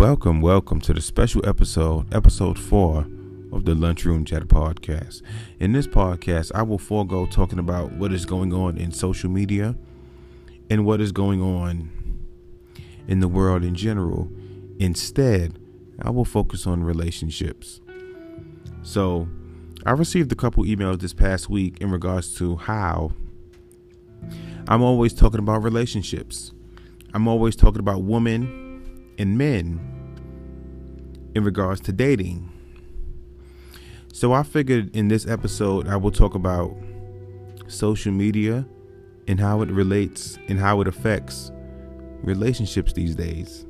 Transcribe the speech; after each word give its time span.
Welcome, 0.00 0.40
welcome 0.40 0.80
to 0.80 0.94
the 0.94 1.00
special 1.02 1.46
episode, 1.46 2.14
episode 2.14 2.58
four 2.58 3.06
of 3.52 3.66
the 3.66 3.74
Lunchroom 3.74 4.24
Chatter 4.24 4.46
podcast. 4.46 5.20
In 5.58 5.72
this 5.72 5.86
podcast, 5.86 6.50
I 6.54 6.62
will 6.62 6.78
forego 6.78 7.26
talking 7.26 7.58
about 7.58 7.92
what 7.92 8.10
is 8.10 8.24
going 8.24 8.54
on 8.54 8.78
in 8.78 8.92
social 8.92 9.28
media 9.28 9.76
and 10.70 10.86
what 10.86 11.02
is 11.02 11.12
going 11.12 11.42
on 11.42 11.90
in 13.08 13.20
the 13.20 13.28
world 13.28 13.62
in 13.62 13.74
general. 13.74 14.30
Instead, 14.78 15.58
I 16.00 16.08
will 16.08 16.24
focus 16.24 16.66
on 16.66 16.82
relationships. 16.82 17.82
So, 18.82 19.28
I 19.84 19.90
received 19.90 20.32
a 20.32 20.34
couple 20.34 20.64
emails 20.64 21.00
this 21.00 21.12
past 21.12 21.50
week 21.50 21.76
in 21.82 21.90
regards 21.90 22.34
to 22.36 22.56
how 22.56 23.12
I'm 24.66 24.80
always 24.80 25.12
talking 25.12 25.40
about 25.40 25.62
relationships. 25.62 26.52
I'm 27.12 27.28
always 27.28 27.54
talking 27.54 27.80
about 27.80 28.02
women 28.04 28.70
and 29.18 29.36
men 29.36 29.98
in 31.34 31.44
regards 31.44 31.80
to 31.82 31.92
dating. 31.92 32.50
So 34.12 34.32
I 34.32 34.42
figured 34.42 34.94
in 34.94 35.08
this 35.08 35.26
episode 35.26 35.88
I 35.88 35.96
will 35.96 36.10
talk 36.10 36.34
about 36.34 36.76
social 37.68 38.12
media 38.12 38.66
and 39.28 39.38
how 39.38 39.62
it 39.62 39.70
relates 39.70 40.38
and 40.48 40.58
how 40.58 40.80
it 40.80 40.88
affects 40.88 41.52
relationships 42.22 42.92
these 42.92 43.14
days. 43.14 43.64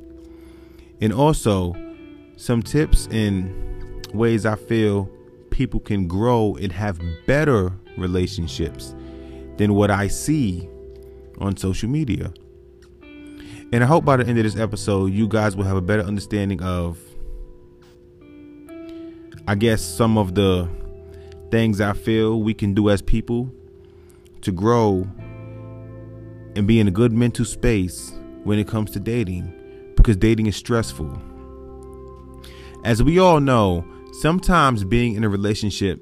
And 0.99 1.13
also 1.13 1.75
some 2.37 2.63
tips 2.63 3.07
and 3.11 4.05
ways 4.13 4.45
I 4.45 4.55
feel 4.55 5.09
people 5.51 5.79
can 5.79 6.07
grow 6.07 6.57
and 6.59 6.71
have 6.71 6.99
better 7.27 7.71
relationships 7.97 8.95
than 9.57 9.75
what 9.75 9.91
I 9.91 10.07
see 10.07 10.67
on 11.39 11.55
social 11.57 11.89
media. 11.89 12.33
And 13.73 13.83
I 13.83 13.85
hope 13.85 14.03
by 14.03 14.17
the 14.17 14.25
end 14.25 14.37
of 14.37 14.43
this 14.43 14.57
episode, 14.57 15.13
you 15.13 15.27
guys 15.27 15.55
will 15.55 15.63
have 15.63 15.77
a 15.77 15.81
better 15.81 16.03
understanding 16.03 16.61
of, 16.61 16.99
I 19.51 19.55
guess, 19.55 19.81
some 19.81 20.17
of 20.17 20.33
the 20.33 20.69
things 21.49 21.81
I 21.81 21.91
feel 21.91 22.41
we 22.41 22.53
can 22.53 22.73
do 22.73 22.89
as 22.89 23.01
people 23.01 23.51
to 24.43 24.51
grow 24.53 25.05
and 26.55 26.65
be 26.65 26.79
in 26.79 26.87
a 26.87 26.91
good 26.91 27.11
mental 27.11 27.43
space 27.43 28.13
when 28.45 28.59
it 28.59 28.69
comes 28.69 28.91
to 28.91 29.01
dating 29.01 29.53
because 29.97 30.15
dating 30.15 30.45
is 30.45 30.55
stressful. 30.55 31.21
As 32.85 33.03
we 33.03 33.19
all 33.19 33.41
know, 33.41 33.83
sometimes 34.21 34.85
being 34.85 35.15
in 35.15 35.25
a 35.25 35.29
relationship, 35.29 36.01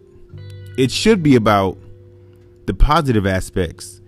it 0.78 0.92
should 0.92 1.24
be 1.24 1.36
about 1.36 1.76
the 2.68 2.76
positive 2.76 3.26
aspects. 3.26 4.00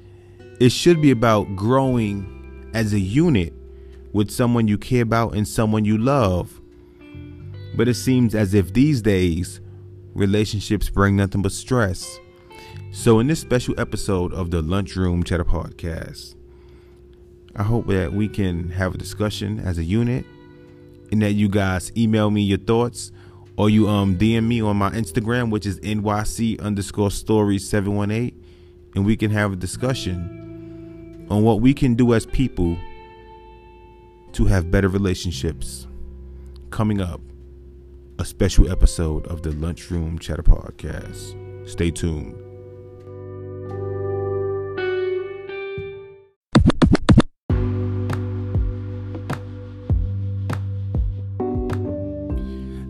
It 0.59 0.71
should 0.71 1.01
be 1.01 1.09
about 1.09 1.55
growing 1.55 2.69
as 2.75 2.93
a 2.93 2.99
unit 2.99 3.55
with 4.13 4.29
someone 4.29 4.67
you 4.67 4.77
care 4.77 5.01
about 5.01 5.33
and 5.33 5.47
someone 5.47 5.83
you 5.83 5.97
love. 5.97 6.60
But 7.75 7.87
it 7.87 7.95
seems 7.95 8.35
as 8.35 8.53
if 8.53 8.73
these 8.73 9.01
days, 9.01 9.61
relationships 10.13 10.89
bring 10.89 11.15
nothing 11.15 11.41
but 11.41 11.51
stress. 11.51 12.19
So, 12.91 13.19
in 13.19 13.27
this 13.27 13.39
special 13.39 13.79
episode 13.79 14.33
of 14.33 14.51
the 14.51 14.61
Lunchroom 14.61 15.23
Chatter 15.23 15.45
Podcast, 15.45 16.35
I 17.55 17.63
hope 17.63 17.87
that 17.87 18.13
we 18.13 18.27
can 18.27 18.69
have 18.69 18.95
a 18.95 18.97
discussion 18.97 19.59
as 19.59 19.77
a 19.77 19.83
unit 19.83 20.25
and 21.11 21.21
that 21.21 21.33
you 21.33 21.49
guys 21.49 21.91
email 21.97 22.29
me 22.31 22.41
your 22.41 22.57
thoughts 22.57 23.11
or 23.57 23.69
you 23.69 23.87
um 23.87 24.17
DM 24.17 24.47
me 24.47 24.61
on 24.61 24.77
my 24.77 24.89
Instagram, 24.91 25.51
which 25.51 25.65
is 25.65 25.79
NYC 25.79 26.59
underscore 26.61 27.11
story 27.11 27.57
718, 27.59 28.43
and 28.95 29.05
we 29.05 29.15
can 29.15 29.31
have 29.31 29.53
a 29.53 29.55
discussion 29.55 31.27
on 31.29 31.43
what 31.43 31.61
we 31.61 31.73
can 31.73 31.95
do 31.95 32.13
as 32.13 32.25
people 32.25 32.77
to 34.33 34.45
have 34.45 34.71
better 34.71 34.87
relationships. 34.87 35.87
Coming 36.69 37.01
up, 37.01 37.21
a 38.21 38.25
special 38.25 38.69
episode 38.71 39.25
of 39.25 39.41
the 39.41 39.51
Lunchroom 39.53 40.19
Chatter 40.19 40.43
Podcast. 40.43 41.67
Stay 41.67 41.89
tuned. 41.89 42.35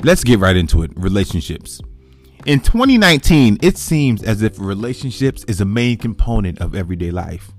Let's 0.03 0.25
get 0.25 0.39
right 0.39 0.57
into 0.57 0.83
it. 0.83 0.91
Relationships. 0.97 1.79
In 2.45 2.59
2019, 2.59 3.59
it 3.61 3.77
seems 3.77 4.23
as 4.23 4.41
if 4.41 4.59
relationships 4.59 5.45
is 5.45 5.61
a 5.61 5.65
main 5.65 5.95
component 5.97 6.59
of 6.59 6.75
everyday 6.75 7.11
life 7.11 7.53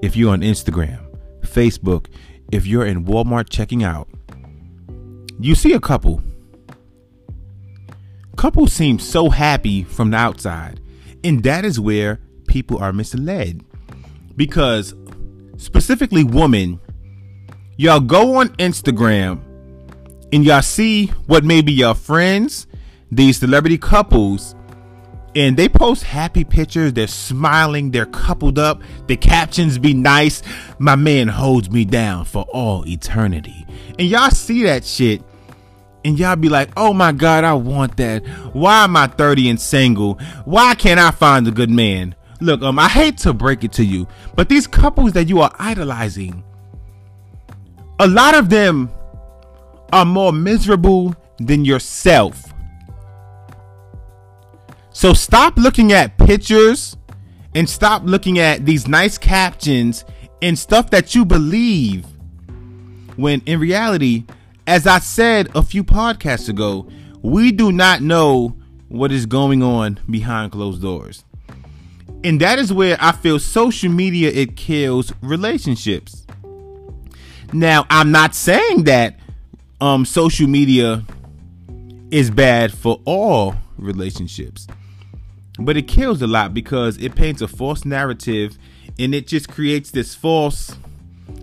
if 0.00 0.16
you're 0.16 0.32
on 0.32 0.40
Instagram, 0.40 1.04
Facebook, 1.42 2.06
if 2.50 2.66
you're 2.66 2.86
in 2.86 3.04
Walmart 3.04 3.50
checking 3.50 3.84
out, 3.84 4.08
you 5.38 5.54
see 5.54 5.74
a 5.74 5.80
couple. 5.80 6.22
Couples 8.40 8.72
seem 8.72 8.98
so 8.98 9.28
happy 9.28 9.84
from 9.84 10.12
the 10.12 10.16
outside, 10.16 10.80
and 11.22 11.42
that 11.42 11.66
is 11.66 11.78
where 11.78 12.20
people 12.46 12.78
are 12.78 12.90
misled. 12.90 13.62
Because, 14.34 14.94
specifically, 15.58 16.24
women, 16.24 16.80
y'all 17.76 18.00
go 18.00 18.36
on 18.36 18.48
Instagram 18.56 19.42
and 20.32 20.42
y'all 20.42 20.62
see 20.62 21.08
what 21.26 21.44
maybe 21.44 21.70
your 21.70 21.94
friends, 21.94 22.66
these 23.12 23.38
celebrity 23.38 23.76
couples, 23.76 24.54
and 25.34 25.54
they 25.54 25.68
post 25.68 26.04
happy 26.04 26.42
pictures. 26.42 26.94
They're 26.94 27.08
smiling. 27.08 27.90
They're 27.90 28.06
coupled 28.06 28.58
up. 28.58 28.80
The 29.06 29.18
captions 29.18 29.76
be 29.76 29.92
nice. 29.92 30.40
My 30.78 30.96
man 30.96 31.28
holds 31.28 31.70
me 31.70 31.84
down 31.84 32.24
for 32.24 32.44
all 32.54 32.88
eternity. 32.88 33.66
And 33.98 34.08
y'all 34.08 34.30
see 34.30 34.62
that 34.62 34.86
shit. 34.86 35.22
And 36.04 36.18
y'all 36.18 36.36
be 36.36 36.48
like, 36.48 36.70
oh 36.76 36.94
my 36.94 37.12
God, 37.12 37.44
I 37.44 37.52
want 37.54 37.96
that. 37.98 38.26
Why 38.54 38.84
am 38.84 38.96
I 38.96 39.06
30 39.06 39.50
and 39.50 39.60
single? 39.60 40.14
Why 40.44 40.74
can't 40.74 40.98
I 40.98 41.10
find 41.10 41.46
a 41.46 41.50
good 41.50 41.70
man? 41.70 42.14
Look, 42.40 42.62
um, 42.62 42.78
I 42.78 42.88
hate 42.88 43.18
to 43.18 43.34
break 43.34 43.64
it 43.64 43.72
to 43.72 43.84
you, 43.84 44.06
but 44.34 44.48
these 44.48 44.66
couples 44.66 45.12
that 45.12 45.28
you 45.28 45.40
are 45.40 45.54
idolizing, 45.58 46.42
a 47.98 48.08
lot 48.08 48.34
of 48.34 48.48
them 48.48 48.90
are 49.92 50.06
more 50.06 50.32
miserable 50.32 51.14
than 51.38 51.66
yourself. 51.66 52.50
So 54.90 55.12
stop 55.12 55.56
looking 55.56 55.92
at 55.92 56.16
pictures 56.16 56.96
and 57.54 57.68
stop 57.68 58.02
looking 58.04 58.38
at 58.38 58.64
these 58.64 58.88
nice 58.88 59.18
captions 59.18 60.04
and 60.40 60.58
stuff 60.58 60.90
that 60.90 61.14
you 61.14 61.24
believe 61.24 62.06
when 63.16 63.42
in 63.46 63.60
reality, 63.60 64.24
as 64.70 64.86
I 64.86 65.00
said 65.00 65.48
a 65.56 65.64
few 65.64 65.82
podcasts 65.82 66.48
ago, 66.48 66.86
we 67.22 67.50
do 67.50 67.72
not 67.72 68.02
know 68.02 68.56
what 68.86 69.10
is 69.10 69.26
going 69.26 69.64
on 69.64 69.98
behind 70.08 70.52
closed 70.52 70.80
doors. 70.80 71.24
And 72.22 72.40
that 72.40 72.60
is 72.60 72.72
where 72.72 72.96
I 73.00 73.10
feel 73.10 73.40
social 73.40 73.90
media 73.90 74.30
it 74.30 74.56
kills 74.56 75.12
relationships. 75.22 76.24
Now, 77.52 77.84
I'm 77.90 78.12
not 78.12 78.36
saying 78.36 78.84
that 78.84 79.18
um 79.80 80.04
social 80.04 80.46
media 80.46 81.04
is 82.12 82.30
bad 82.30 82.72
for 82.72 83.00
all 83.06 83.56
relationships 83.76 84.68
but 85.58 85.76
it 85.76 85.88
kills 85.88 86.20
a 86.20 86.26
lot 86.26 86.52
because 86.52 86.98
it 86.98 87.14
paints 87.14 87.40
a 87.40 87.48
false 87.48 87.86
narrative 87.86 88.58
and 88.98 89.14
it 89.14 89.26
just 89.26 89.48
creates 89.48 89.90
this 89.90 90.14
false 90.14 90.76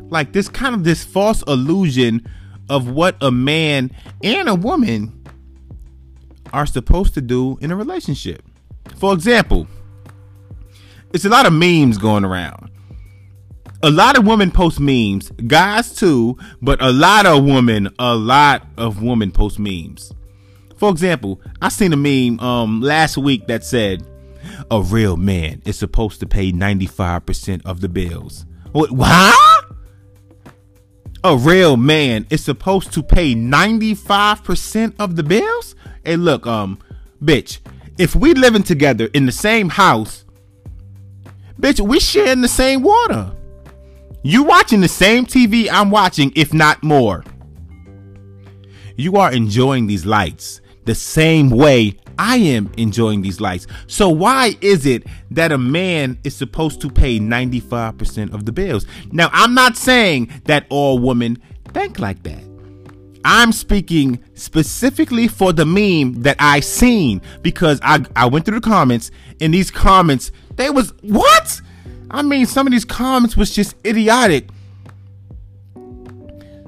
like 0.10 0.34
this 0.34 0.48
kind 0.48 0.76
of 0.76 0.84
this 0.84 1.04
false 1.04 1.42
illusion 1.48 2.28
of 2.70 2.90
what 2.90 3.16
a 3.22 3.32
man 3.32 3.92
and 4.24 4.50
a 4.50 4.56
woman 4.56 5.14
are 6.54 6.66
supposed 6.66 7.14
to 7.16 7.22
do 7.22 7.58
in 7.62 7.72
a 7.72 7.76
relationship. 7.76 8.44
For 8.98 9.14
example, 9.14 9.68
it's 11.14 11.26
a 11.26 11.30
lot 11.30 11.46
of 11.46 11.54
memes 11.54 11.98
going 11.98 12.26
around. 12.26 12.72
A 13.84 13.92
lot 13.92 14.18
of 14.18 14.26
women 14.26 14.50
post 14.50 14.80
memes, 14.80 15.30
guys 15.46 15.94
too, 15.94 16.38
but 16.62 16.82
a 16.82 16.92
lot 16.92 17.26
of 17.26 17.44
women, 17.44 17.90
a 18.00 18.16
lot 18.16 18.66
of 18.78 19.04
women 19.04 19.32
post 19.32 19.60
memes. 19.60 20.12
For 20.78 20.90
example, 20.90 21.42
I 21.62 21.70
seen 21.70 21.94
a 21.94 21.98
meme 21.98 22.40
um 22.40 22.82
last 22.82 23.18
week 23.18 23.48
that 23.48 23.64
said 23.64 24.06
a 24.72 24.82
real 24.82 25.18
man 25.18 25.62
is 25.66 25.78
supposed 25.78 26.20
to 26.22 26.26
pay 26.26 26.52
95% 26.52 27.66
of 27.66 27.82
the 27.82 27.90
bills. 27.90 28.46
What? 28.72 28.92
what? 28.92 29.57
A 31.24 31.36
real 31.36 31.78
man 31.78 32.28
is 32.30 32.44
supposed 32.44 32.94
to 32.94 33.04
pay 33.04 33.34
95% 33.34 34.94
of 35.00 35.16
the 35.16 35.24
bills? 35.24 35.76
Hey, 36.06 36.16
look, 36.16 36.46
um, 36.46 36.80
bitch, 37.24 37.60
if 37.98 38.16
we 38.16 38.34
living 38.34 38.64
together 38.64 39.10
in 39.14 39.26
the 39.26 39.32
same 39.32 39.70
house, 39.70 40.26
bitch, 41.60 41.80
we 41.80 42.00
sharing 42.00 42.42
the 42.42 42.48
same 42.48 42.84
water. 42.84 43.32
You 44.22 44.44
watching 44.44 44.82
the 44.82 44.88
same 44.88 45.26
TV 45.26 45.70
I'm 45.72 45.90
watching, 45.90 46.32
if 46.36 46.54
not 46.54 46.84
more. 46.84 47.24
You 48.96 49.16
are 49.18 49.32
enjoying 49.32 49.88
these 49.88 50.06
lights 50.06 50.62
the 50.86 50.96
same 50.96 51.50
way 51.50 51.98
I 52.20 52.38
am 52.38 52.72
enjoying 52.78 53.22
these 53.22 53.40
lights. 53.40 53.68
So 53.88 54.10
why 54.10 54.56
is 54.62 54.86
it 54.86 55.04
that 55.32 55.52
a 55.52 55.58
man 55.58 56.18
is 56.24 56.36
supposed 56.36 56.82
to 56.82 56.90
pay 56.90 57.20
95% 57.20 58.34
of 58.34 58.46
the 58.46 58.52
bills? 58.52 58.86
Now, 59.12 59.30
I'm 59.32 59.54
not 59.54 59.78
saying 59.78 60.32
that 60.46 60.66
all 60.70 61.00
women 61.00 61.42
think 61.74 62.00
like 62.00 62.24
that. 62.24 62.44
I'm 63.26 63.52
speaking 63.52 64.24
specifically 64.36 65.28
for 65.28 65.52
the 65.52 65.66
meme 65.66 66.22
that 66.22 66.38
I 66.40 66.62
seen 66.62 67.22
because 67.42 67.78
I 67.84 68.06
I 68.16 68.26
went 68.28 68.46
through 68.46 68.62
the 68.62 68.70
comments 68.70 69.12
and 69.42 69.54
these 69.54 69.70
comments 69.70 70.32
they 70.56 70.70
was 70.70 70.94
what? 71.02 71.60
I 72.10 72.22
mean 72.22 72.46
some 72.46 72.68
of 72.68 72.72
these 72.72 72.86
comments 72.86 73.36
was 73.36 73.54
just 73.54 73.76
idiotic. 73.86 74.48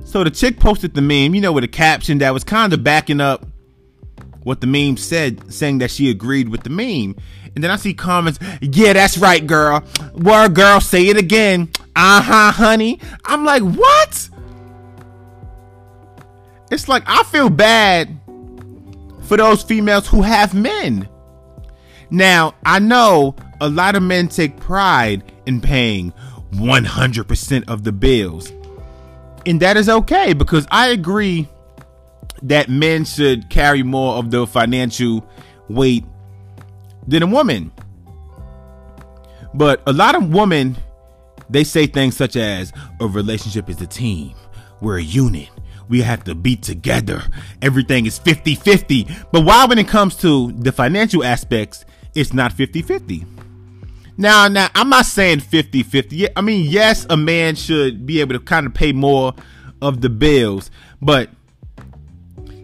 So 0.03 0.23
the 0.23 0.31
chick 0.31 0.59
posted 0.59 0.95
the 0.95 1.01
meme, 1.01 1.33
you 1.33 1.39
know, 1.39 1.53
with 1.53 1.63
a 1.63 1.67
caption 1.69 2.17
that 2.17 2.33
was 2.33 2.43
kind 2.43 2.73
of 2.73 2.83
backing 2.83 3.21
up 3.21 3.45
what 4.49 4.61
the 4.61 4.67
meme 4.67 4.97
said, 4.97 5.53
saying 5.53 5.77
that 5.77 5.91
she 5.91 6.09
agreed 6.09 6.49
with 6.49 6.63
the 6.63 6.71
meme. 6.71 7.15
And 7.53 7.63
then 7.63 7.69
I 7.69 7.75
see 7.75 7.93
comments, 7.93 8.39
yeah, 8.61 8.93
that's 8.93 9.15
right, 9.15 9.45
girl. 9.45 9.83
Word, 10.15 10.55
girl, 10.55 10.81
say 10.81 11.05
it 11.05 11.17
again. 11.17 11.69
Uh 11.95 12.19
huh, 12.19 12.51
honey. 12.51 12.99
I'm 13.25 13.45
like, 13.45 13.61
what? 13.61 14.29
It's 16.71 16.87
like 16.87 17.03
I 17.05 17.21
feel 17.25 17.51
bad 17.51 18.19
for 19.21 19.37
those 19.37 19.61
females 19.61 20.07
who 20.07 20.23
have 20.23 20.55
men. 20.55 21.07
Now, 22.09 22.55
I 22.65 22.79
know 22.79 23.35
a 23.61 23.69
lot 23.69 23.95
of 23.95 24.01
men 24.01 24.29
take 24.29 24.57
pride 24.57 25.31
in 25.45 25.61
paying 25.61 26.11
100% 26.53 27.69
of 27.69 27.83
the 27.83 27.91
bills. 27.91 28.51
And 29.45 29.59
that 29.59 29.77
is 29.77 29.89
okay 29.89 30.33
because 30.33 30.65
I 30.71 30.87
agree 30.87 31.47
that 32.43 32.69
men 32.69 33.05
should 33.05 33.49
carry 33.49 33.83
more 33.83 34.15
of 34.15 34.31
the 34.31 34.47
financial 34.47 35.27
weight 35.67 36.05
than 37.07 37.23
a 37.23 37.27
woman. 37.27 37.71
But 39.53 39.81
a 39.87 39.93
lot 39.93 40.15
of 40.15 40.29
women, 40.29 40.77
they 41.49 41.63
say 41.63 41.87
things 41.87 42.15
such 42.15 42.35
as 42.35 42.71
a 42.99 43.07
relationship 43.07 43.69
is 43.69 43.81
a 43.81 43.87
team, 43.87 44.35
we're 44.81 44.99
a 44.99 45.03
unit, 45.03 45.49
we 45.89 46.01
have 46.01 46.23
to 46.25 46.35
be 46.35 46.55
together, 46.55 47.23
everything 47.61 48.05
is 48.05 48.19
50 48.19 48.55
50. 48.55 49.07
But 49.31 49.41
why, 49.41 49.65
when 49.65 49.79
it 49.79 49.87
comes 49.87 50.15
to 50.17 50.51
the 50.51 50.71
financial 50.71 51.23
aspects, 51.23 51.85
it's 52.15 52.33
not 52.33 52.53
50 52.53 52.81
50? 52.81 53.25
Now, 54.17 54.49
now, 54.49 54.67
I'm 54.75 54.89
not 54.89 55.05
saying 55.05 55.39
50 55.39 55.81
50. 55.81 56.27
I 56.35 56.41
mean, 56.41 56.69
yes, 56.69 57.07
a 57.09 57.17
man 57.17 57.55
should 57.55 58.05
be 58.05 58.19
able 58.21 58.33
to 58.33 58.39
kind 58.39 58.67
of 58.67 58.73
pay 58.73 58.91
more 58.91 59.33
of 59.81 60.01
the 60.01 60.09
bills, 60.09 60.69
but 61.01 61.29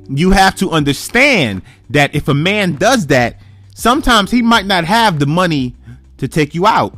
you 0.10 0.32
have 0.32 0.56
to 0.56 0.72
understand 0.72 1.62
that 1.90 2.14
if 2.16 2.28
a 2.28 2.34
man 2.34 2.76
does 2.76 3.08
that, 3.08 3.40
sometimes 3.74 4.32
he 4.32 4.42
might 4.42 4.66
not 4.66 4.86
have 4.86 5.20
the 5.20 5.26
money 5.26 5.76
to 6.18 6.28
take 6.28 6.56
you 6.56 6.66
out. 6.66 6.98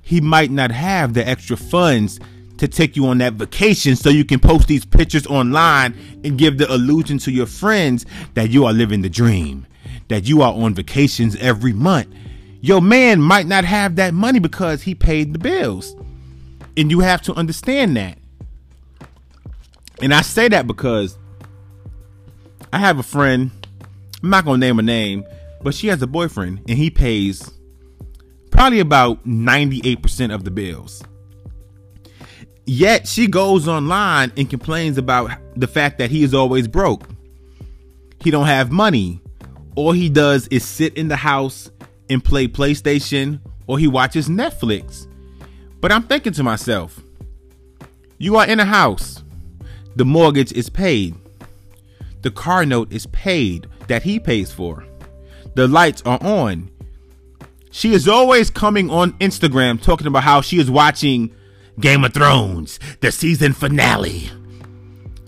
He 0.00 0.20
might 0.20 0.50
not 0.50 0.70
have 0.70 1.14
the 1.14 1.26
extra 1.26 1.56
funds 1.56 2.18
to 2.58 2.68
take 2.68 2.96
you 2.96 3.06
on 3.06 3.18
that 3.18 3.34
vacation 3.34 3.96
so 3.96 4.08
you 4.08 4.24
can 4.24 4.38
post 4.38 4.68
these 4.68 4.84
pictures 4.84 5.26
online 5.26 5.94
and 6.24 6.38
give 6.38 6.58
the 6.58 6.72
illusion 6.72 7.18
to 7.18 7.30
your 7.32 7.46
friends 7.46 8.06
that 8.34 8.50
you 8.50 8.64
are 8.64 8.72
living 8.72 9.02
the 9.02 9.10
dream, 9.10 9.66
that 10.08 10.28
you 10.28 10.42
are 10.42 10.52
on 10.52 10.74
vacations 10.74 11.36
every 11.36 11.72
month. 11.72 12.08
Your 12.60 12.80
man 12.80 13.20
might 13.20 13.46
not 13.46 13.64
have 13.64 13.96
that 13.96 14.14
money 14.14 14.38
because 14.38 14.82
he 14.82 14.94
paid 14.94 15.32
the 15.32 15.38
bills. 15.38 15.96
And 16.76 16.90
you 16.90 17.00
have 17.00 17.20
to 17.22 17.34
understand 17.34 17.96
that. 17.96 18.16
And 20.00 20.14
I 20.14 20.22
say 20.22 20.48
that 20.48 20.66
because 20.66 21.18
I 22.72 22.78
have 22.78 22.98
a 22.98 23.02
friend, 23.02 23.50
I'm 24.22 24.30
not 24.30 24.44
to 24.44 24.56
name 24.56 24.78
a 24.78 24.82
name, 24.82 25.24
but 25.62 25.74
she 25.74 25.88
has 25.88 26.00
a 26.00 26.06
boyfriend 26.06 26.60
and 26.68 26.78
he 26.78 26.90
pays 26.90 27.50
probably 28.50 28.80
about 28.80 29.26
98% 29.26 30.34
of 30.34 30.44
the 30.44 30.50
bills. 30.50 31.02
Yet 32.64 33.08
she 33.08 33.26
goes 33.26 33.66
online 33.68 34.32
and 34.36 34.48
complains 34.48 34.96
about 34.96 35.32
the 35.56 35.66
fact 35.66 35.98
that 35.98 36.10
he 36.10 36.22
is 36.22 36.32
always 36.32 36.68
broke. 36.68 37.08
He 38.20 38.30
don't 38.30 38.46
have 38.46 38.70
money. 38.70 39.20
All 39.74 39.92
he 39.92 40.08
does 40.08 40.46
is 40.48 40.64
sit 40.64 40.96
in 40.96 41.08
the 41.08 41.16
house 41.16 41.70
and 42.08 42.24
play 42.24 42.46
PlayStation 42.46 43.40
or 43.66 43.78
he 43.78 43.88
watches 43.88 44.28
Netflix. 44.28 45.08
But 45.80 45.92
I'm 45.92 46.04
thinking 46.04 46.32
to 46.34 46.42
myself, 46.42 47.00
you 48.18 48.36
are 48.36 48.46
in 48.46 48.60
a 48.60 48.64
house. 48.64 49.22
The 49.96 50.04
mortgage 50.04 50.52
is 50.52 50.70
paid. 50.70 51.16
The 52.22 52.30
car 52.30 52.64
note 52.64 52.92
is 52.92 53.06
paid 53.06 53.66
that 53.88 54.04
he 54.04 54.18
pays 54.18 54.52
for. 54.52 54.84
The 55.54 55.68
lights 55.68 56.02
are 56.06 56.22
on. 56.22 56.70
She 57.70 57.92
is 57.94 58.06
always 58.06 58.50
coming 58.50 58.90
on 58.90 59.12
Instagram 59.14 59.82
talking 59.82 60.06
about 60.06 60.22
how 60.22 60.40
she 60.40 60.58
is 60.58 60.70
watching 60.70 61.34
Game 61.80 62.04
of 62.04 62.14
Thrones, 62.14 62.78
the 63.00 63.10
season 63.10 63.52
finale. 63.52 64.30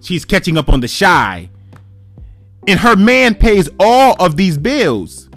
She's 0.02 0.24
catching 0.24 0.56
up 0.56 0.68
on 0.68 0.80
the 0.80 0.88
shy. 0.88 1.50
And 2.66 2.80
her 2.80 2.96
man 2.96 3.34
pays 3.34 3.68
all 3.80 4.14
of 4.20 4.36
these 4.36 4.56
bills. 4.56 5.28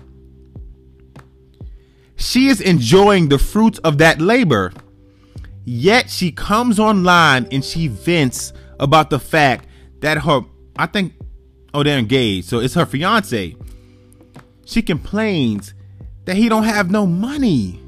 She 2.16 2.48
is 2.48 2.62
enjoying 2.62 3.30
the 3.30 3.40
fruits 3.40 3.80
of 3.80 3.98
that 4.00 4.20
labor. 4.20 4.74
Yet 5.66 6.10
she 6.10 6.32
comes 6.32 6.80
online 6.80 7.48
and 7.52 7.64
she 7.64 7.88
vents 7.88 8.54
about 8.80 9.10
the 9.10 9.20
fact 9.20 9.68
that 10.00 10.20
her, 10.20 10.42
I 10.78 10.86
think 10.86 11.14
Oh, 11.74 11.84
they're 11.84 12.00
engaged. 12.00 12.48
So 12.48 12.60
it's 12.60 12.74
her 12.74 12.86
fiance. 12.86 13.56
She 14.66 14.82
complains 14.82 15.74
that 16.26 16.36
he 16.36 16.50
don't 16.50 16.64
have 16.64 16.92
no 16.92 17.06
money. 17.06 17.82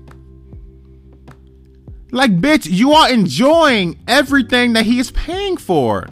Like, 2.12 2.40
bitch, 2.40 2.68
you 2.70 2.94
are 2.94 3.12
enjoying 3.12 4.00
everything 4.08 4.74
that 4.74 4.86
he 4.86 5.00
is 5.00 5.12
paying 5.12 5.58
for. 5.58 6.08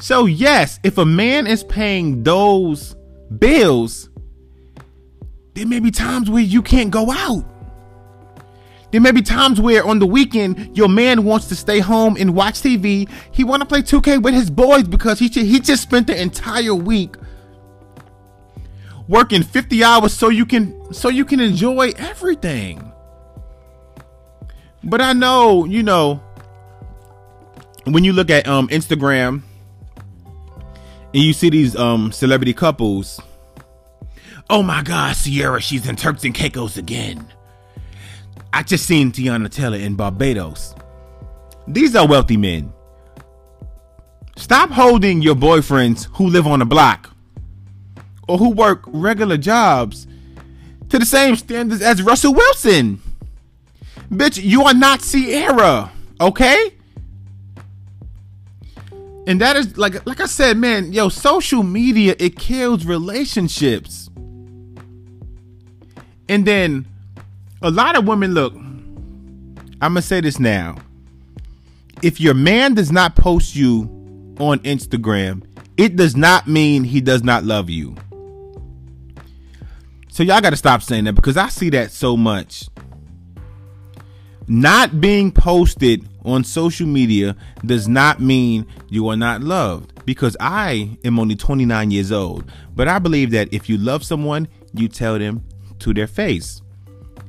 So, 0.00 0.26
yes, 0.26 0.78
if 0.84 0.98
a 0.98 1.04
man 1.04 1.46
is 1.46 1.64
paying 1.64 2.22
those 2.22 2.94
bills, 3.38 4.08
there 5.54 5.66
may 5.66 5.80
be 5.80 5.90
times 5.90 6.30
where 6.30 6.42
you 6.42 6.62
can't 6.62 6.90
go 6.90 7.10
out. 7.10 7.44
There 8.90 9.00
may 9.00 9.12
be 9.12 9.20
times 9.20 9.60
where 9.60 9.86
on 9.86 9.98
the 9.98 10.06
weekend 10.06 10.76
your 10.76 10.88
man 10.88 11.24
wants 11.24 11.46
to 11.48 11.56
stay 11.56 11.78
home 11.80 12.16
and 12.18 12.34
watch 12.34 12.54
TV. 12.54 13.08
He 13.32 13.44
want 13.44 13.60
to 13.60 13.66
play 13.66 13.82
2K 13.82 14.22
with 14.22 14.34
his 14.34 14.50
boys 14.50 14.84
because 14.84 15.18
he 15.18 15.28
he 15.28 15.60
just 15.60 15.82
spent 15.82 16.06
the 16.06 16.20
entire 16.20 16.74
week 16.74 17.16
working 19.06 19.42
50 19.42 19.84
hours 19.84 20.12
so 20.14 20.28
you 20.28 20.46
can 20.46 20.92
so 20.92 21.08
you 21.08 21.24
can 21.24 21.40
enjoy 21.40 21.92
everything. 21.96 22.92
But 24.82 25.00
I 25.00 25.12
know, 25.12 25.64
you 25.64 25.82
know, 25.82 26.22
when 27.84 28.04
you 28.04 28.12
look 28.12 28.30
at 28.30 28.48
um 28.48 28.68
Instagram 28.68 29.42
and 31.12 31.22
you 31.22 31.34
see 31.34 31.50
these 31.50 31.76
um 31.76 32.10
celebrity 32.10 32.54
couples, 32.54 33.20
oh 34.48 34.62
my 34.62 34.82
god, 34.82 35.14
Ciara, 35.14 35.60
she's 35.60 35.86
in 35.86 35.96
Turks 35.96 36.24
and 36.24 36.34
Caicos 36.34 36.78
again. 36.78 37.26
I 38.52 38.62
just 38.62 38.86
seen 38.86 39.12
Teyana 39.12 39.50
Taylor 39.50 39.78
in 39.78 39.94
Barbados. 39.94 40.74
These 41.66 41.94
are 41.94 42.06
wealthy 42.06 42.36
men. 42.36 42.72
Stop 44.36 44.70
holding 44.70 45.20
your 45.20 45.34
boyfriends 45.34 46.06
who 46.12 46.28
live 46.28 46.46
on 46.46 46.60
the 46.60 46.64
block 46.64 47.10
or 48.28 48.38
who 48.38 48.50
work 48.50 48.82
regular 48.86 49.36
jobs 49.36 50.06
to 50.90 50.98
the 50.98 51.04
same 51.04 51.36
standards 51.36 51.82
as 51.82 52.02
Russell 52.02 52.34
Wilson. 52.34 53.00
Bitch, 54.10 54.42
you 54.42 54.62
are 54.62 54.74
not 54.74 55.00
Ciara, 55.00 55.90
okay? 56.20 56.72
And 59.26 59.40
that 59.42 59.56
is 59.56 59.76
like 59.76 60.06
like 60.06 60.20
I 60.20 60.26
said, 60.26 60.56
man, 60.56 60.92
yo, 60.92 61.10
social 61.10 61.62
media 61.62 62.16
it 62.18 62.38
kills 62.38 62.86
relationships. 62.86 64.08
And 66.30 66.46
then 66.46 66.86
a 67.62 67.70
lot 67.70 67.96
of 67.96 68.06
women 68.06 68.34
look 68.34 68.54
i'm 68.54 69.92
gonna 69.92 70.02
say 70.02 70.20
this 70.20 70.38
now. 70.38 70.76
If 72.00 72.20
your 72.20 72.34
man 72.34 72.74
does 72.74 72.92
not 72.92 73.16
post 73.16 73.56
you 73.56 73.82
on 74.38 74.60
instagram 74.60 75.44
it 75.76 75.96
does 75.96 76.16
not 76.16 76.46
mean 76.46 76.84
he 76.84 77.00
does 77.00 77.22
not 77.22 77.44
love 77.44 77.70
you. 77.70 77.94
So 80.10 80.24
y'all 80.24 80.40
gotta 80.40 80.56
stop 80.56 80.82
saying 80.82 81.04
that 81.04 81.14
because 81.14 81.36
i 81.36 81.48
see 81.48 81.70
that 81.70 81.90
so 81.90 82.16
much. 82.16 82.68
Not 84.46 85.00
being 85.00 85.30
posted 85.30 86.08
on 86.24 86.42
social 86.42 86.86
media 86.86 87.36
does 87.64 87.88
not 87.88 88.20
mean 88.20 88.66
you 88.88 89.08
are 89.08 89.16
not 89.16 89.42
loved 89.42 90.04
because 90.04 90.36
i 90.40 90.96
am 91.04 91.18
only 91.18 91.34
29 91.36 91.90
years 91.90 92.12
old. 92.12 92.44
But 92.74 92.86
i 92.86 93.00
believe 93.00 93.32
that 93.32 93.52
if 93.52 93.68
you 93.68 93.78
love 93.78 94.04
someone 94.04 94.46
you 94.72 94.86
tell 94.88 95.18
them 95.18 95.44
to 95.80 95.92
their 95.92 96.06
face 96.06 96.62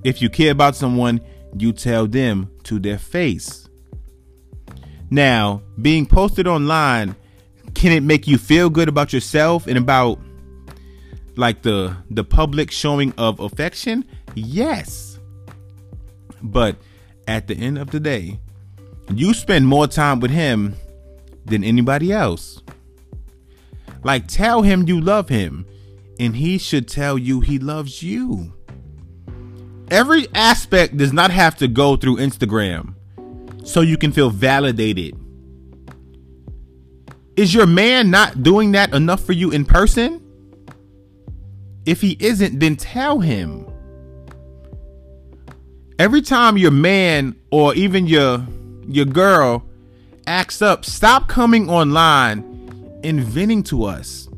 if 0.03 0.21
you 0.21 0.29
care 0.29 0.51
about 0.51 0.75
someone, 0.75 1.21
you 1.57 1.73
tell 1.73 2.07
them 2.07 2.49
to 2.63 2.79
their 2.79 2.97
face. 2.97 3.67
Now, 5.09 5.61
being 5.81 6.05
posted 6.05 6.47
online, 6.47 7.15
can 7.73 7.91
it 7.91 8.03
make 8.03 8.27
you 8.27 8.37
feel 8.37 8.69
good 8.69 8.87
about 8.87 9.13
yourself 9.13 9.67
and 9.67 9.77
about 9.77 10.19
like 11.35 11.61
the 11.61 11.95
the 12.11 12.23
public 12.23 12.71
showing 12.71 13.13
of 13.17 13.39
affection? 13.39 14.05
Yes. 14.35 15.19
But 16.41 16.77
at 17.27 17.47
the 17.47 17.55
end 17.55 17.77
of 17.77 17.91
the 17.91 17.99
day, 17.99 18.39
you 19.13 19.33
spend 19.33 19.67
more 19.67 19.87
time 19.87 20.19
with 20.19 20.31
him 20.31 20.75
than 21.45 21.63
anybody 21.63 22.11
else. 22.11 22.61
Like, 24.03 24.27
tell 24.27 24.61
him 24.61 24.87
you 24.87 25.01
love 25.01 25.27
him, 25.27 25.65
and 26.19 26.35
he 26.35 26.57
should 26.57 26.87
tell 26.87 27.17
you 27.17 27.41
he 27.41 27.59
loves 27.59 28.01
you. 28.01 28.53
Every 29.91 30.27
aspect 30.35 30.97
does 30.97 31.13
not 31.13 31.31
have 31.31 31.57
to 31.57 31.67
go 31.67 31.95
through 31.95 32.17
Instagram 32.17 32.93
so 33.65 33.81
you 33.81 33.97
can 33.97 34.11
feel 34.11 34.29
validated. 34.29 35.17
Is 37.35 37.53
your 37.53 37.65
man 37.65 38.11
not 38.11 38.43
doing 38.43 38.73
that 38.73 38.93
enough 38.93 39.23
for 39.23 39.33
you 39.33 39.51
in 39.51 39.65
person? 39.65 40.21
If 41.85 42.01
he 42.01 42.17
isn't, 42.19 42.59
then 42.59 42.75
tell 42.75 43.19
him. 43.19 43.65
Every 45.97 46.21
time 46.21 46.57
your 46.57 46.71
man 46.71 47.35
or 47.51 47.73
even 47.73 48.07
your 48.07 48.45
your 48.87 49.05
girl 49.05 49.65
acts 50.27 50.61
up, 50.61 50.85
stop 50.85 51.27
coming 51.27 51.69
online 51.69 52.99
and 53.03 53.21
venting 53.21 53.63
to 53.63 53.85
us. 53.85 54.29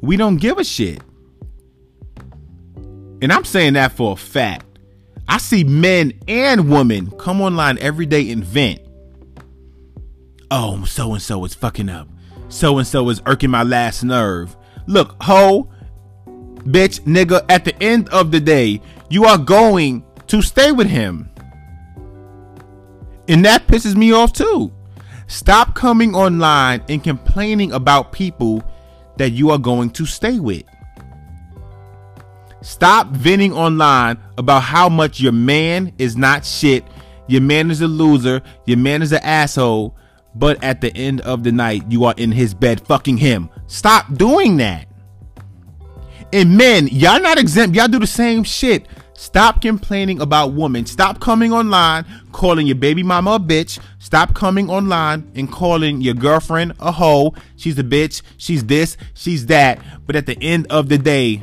We 0.00 0.16
don't 0.16 0.36
give 0.36 0.58
a 0.58 0.64
shit. 0.64 1.02
And 3.20 3.32
I'm 3.32 3.44
saying 3.44 3.74
that 3.74 3.92
for 3.92 4.12
a 4.12 4.16
fact. 4.16 4.66
I 5.26 5.38
see 5.38 5.64
men 5.64 6.12
and 6.26 6.70
women 6.70 7.10
come 7.18 7.40
online 7.40 7.78
every 7.78 8.06
day 8.06 8.30
and 8.30 8.42
vent. 8.42 8.80
Oh, 10.50 10.84
so 10.84 11.12
and 11.12 11.22
so 11.22 11.44
is 11.44 11.54
fucking 11.54 11.90
up. 11.90 12.08
So 12.48 12.78
and 12.78 12.86
so 12.86 13.08
is 13.10 13.20
irking 13.26 13.50
my 13.50 13.62
last 13.62 14.02
nerve. 14.02 14.56
Look, 14.86 15.22
ho, 15.22 15.68
bitch, 16.60 17.00
nigga, 17.00 17.44
at 17.50 17.64
the 17.64 17.82
end 17.82 18.08
of 18.08 18.30
the 18.30 18.40
day, 18.40 18.80
you 19.10 19.24
are 19.26 19.36
going 19.36 20.04
to 20.28 20.40
stay 20.40 20.72
with 20.72 20.86
him. 20.86 21.28
And 23.28 23.44
that 23.44 23.66
pisses 23.66 23.94
me 23.94 24.12
off 24.12 24.32
too. 24.32 24.72
Stop 25.26 25.74
coming 25.74 26.14
online 26.14 26.82
and 26.88 27.04
complaining 27.04 27.72
about 27.72 28.12
people 28.12 28.62
that 29.18 29.30
you 29.30 29.50
are 29.50 29.58
going 29.58 29.90
to 29.90 30.06
stay 30.06 30.40
with. 30.40 30.64
Stop 32.60 33.08
venting 33.08 33.52
online 33.52 34.18
about 34.36 34.62
how 34.62 34.88
much 34.88 35.20
your 35.20 35.32
man 35.32 35.92
is 35.98 36.16
not 36.16 36.44
shit, 36.44 36.84
your 37.26 37.40
man 37.40 37.70
is 37.70 37.80
a 37.80 37.86
loser, 37.86 38.42
your 38.66 38.78
man 38.78 39.02
is 39.02 39.12
an 39.12 39.22
asshole, 39.22 39.96
but 40.34 40.62
at 40.62 40.80
the 40.80 40.94
end 40.96 41.20
of 41.22 41.44
the 41.44 41.52
night, 41.52 41.84
you 41.88 42.04
are 42.04 42.14
in 42.16 42.32
his 42.32 42.54
bed 42.54 42.86
fucking 42.86 43.16
him. 43.16 43.48
Stop 43.66 44.12
doing 44.14 44.56
that. 44.58 44.86
And 46.32 46.56
men, 46.56 46.88
y'all 46.88 47.20
not 47.20 47.38
exempt. 47.38 47.74
Y'all 47.74 47.88
do 47.88 47.98
the 47.98 48.06
same 48.06 48.44
shit. 48.44 48.86
Stop 49.14 49.60
complaining 49.62 50.20
about 50.20 50.52
women. 50.52 50.86
Stop 50.86 51.18
coming 51.20 51.52
online 51.52 52.04
calling 52.30 52.68
your 52.68 52.76
baby 52.76 53.02
mama 53.02 53.32
a 53.32 53.40
bitch. 53.40 53.80
Stop 53.98 54.32
coming 54.34 54.70
online 54.70 55.28
and 55.34 55.50
calling 55.50 56.00
your 56.00 56.14
girlfriend 56.14 56.74
a 56.78 56.92
hoe. 56.92 57.34
She's 57.56 57.78
a 57.78 57.82
bitch. 57.82 58.22
She's 58.36 58.64
this. 58.64 58.96
She's 59.14 59.46
that. 59.46 59.80
But 60.06 60.14
at 60.14 60.26
the 60.26 60.40
end 60.40 60.68
of 60.70 60.88
the 60.88 60.98
day, 60.98 61.42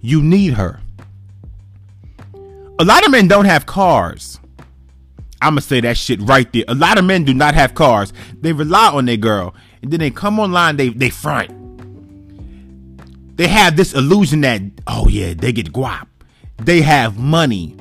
you 0.00 0.22
need 0.22 0.54
her. 0.54 0.80
A 2.78 2.84
lot 2.84 3.04
of 3.04 3.10
men 3.10 3.28
don't 3.28 3.44
have 3.44 3.66
cars. 3.66 4.38
I'm 5.42 5.52
gonna 5.52 5.60
say 5.62 5.80
that 5.80 5.96
shit 5.96 6.20
right 6.22 6.50
there. 6.52 6.64
A 6.68 6.74
lot 6.74 6.98
of 6.98 7.04
men 7.04 7.24
do 7.24 7.34
not 7.34 7.54
have 7.54 7.74
cars. 7.74 8.12
They 8.40 8.52
rely 8.52 8.88
on 8.88 9.06
their 9.06 9.16
girl, 9.16 9.54
and 9.82 9.90
then 9.90 10.00
they 10.00 10.10
come 10.10 10.38
online. 10.38 10.76
They 10.76 10.90
they 10.90 11.10
front 11.10 11.60
they 13.40 13.48
have 13.48 13.74
this 13.74 13.94
illusion 13.94 14.42
that 14.42 14.60
oh 14.86 15.08
yeah 15.08 15.32
they 15.32 15.50
get 15.50 15.72
guap 15.72 16.06
they 16.58 16.82
have 16.82 17.18
money 17.18 17.74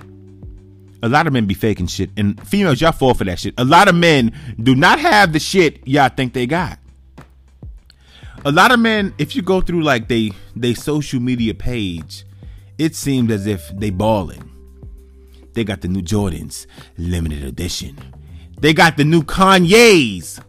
a 1.03 1.09
lot 1.09 1.27
of 1.27 1.33
men 1.33 1.47
be 1.47 1.53
faking 1.53 1.85
shit 1.85 2.09
and 2.15 2.39
females 2.47 2.79
y'all 2.79 2.93
fall 2.93 3.13
for 3.13 3.25
that 3.25 3.37
shit 3.37 3.53
a 3.57 3.65
lot 3.65 3.89
of 3.89 3.93
men 3.93 4.31
do 4.63 4.73
not 4.73 4.99
have 4.99 5.33
the 5.33 5.39
shit 5.39 5.85
y'all 5.85 6.07
think 6.07 6.31
they 6.31 6.47
got 6.47 6.79
a 8.45 8.51
lot 8.51 8.71
of 8.71 8.79
men 8.79 9.13
if 9.17 9.35
you 9.35 9.41
go 9.41 9.61
through 9.61 9.83
like 9.83 10.07
they 10.07 10.31
they 10.55 10.73
social 10.73 11.19
media 11.19 11.53
page 11.53 12.25
it 12.77 12.95
seems 12.95 13.31
as 13.31 13.45
if 13.45 13.69
they 13.75 13.89
balling 13.89 14.49
they 15.53 15.63
got 15.63 15.81
the 15.81 15.87
new 15.87 16.01
jordans 16.01 16.65
limited 16.97 17.43
edition 17.43 17.97
they 18.59 18.73
got 18.73 18.97
the 18.97 19.03
new 19.03 19.21
kanye's 19.23 20.39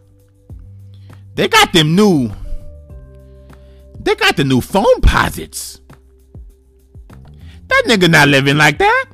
they 1.35 1.47
got 1.47 1.71
them 1.73 1.95
new 1.95 2.31
they 4.03 4.15
got 4.15 4.35
the 4.35 4.43
new 4.43 4.61
phone 4.61 5.01
posits. 5.01 5.79
That 7.67 7.83
nigga 7.87 8.09
not 8.09 8.27
living 8.27 8.57
like 8.57 8.79
that. 8.79 9.05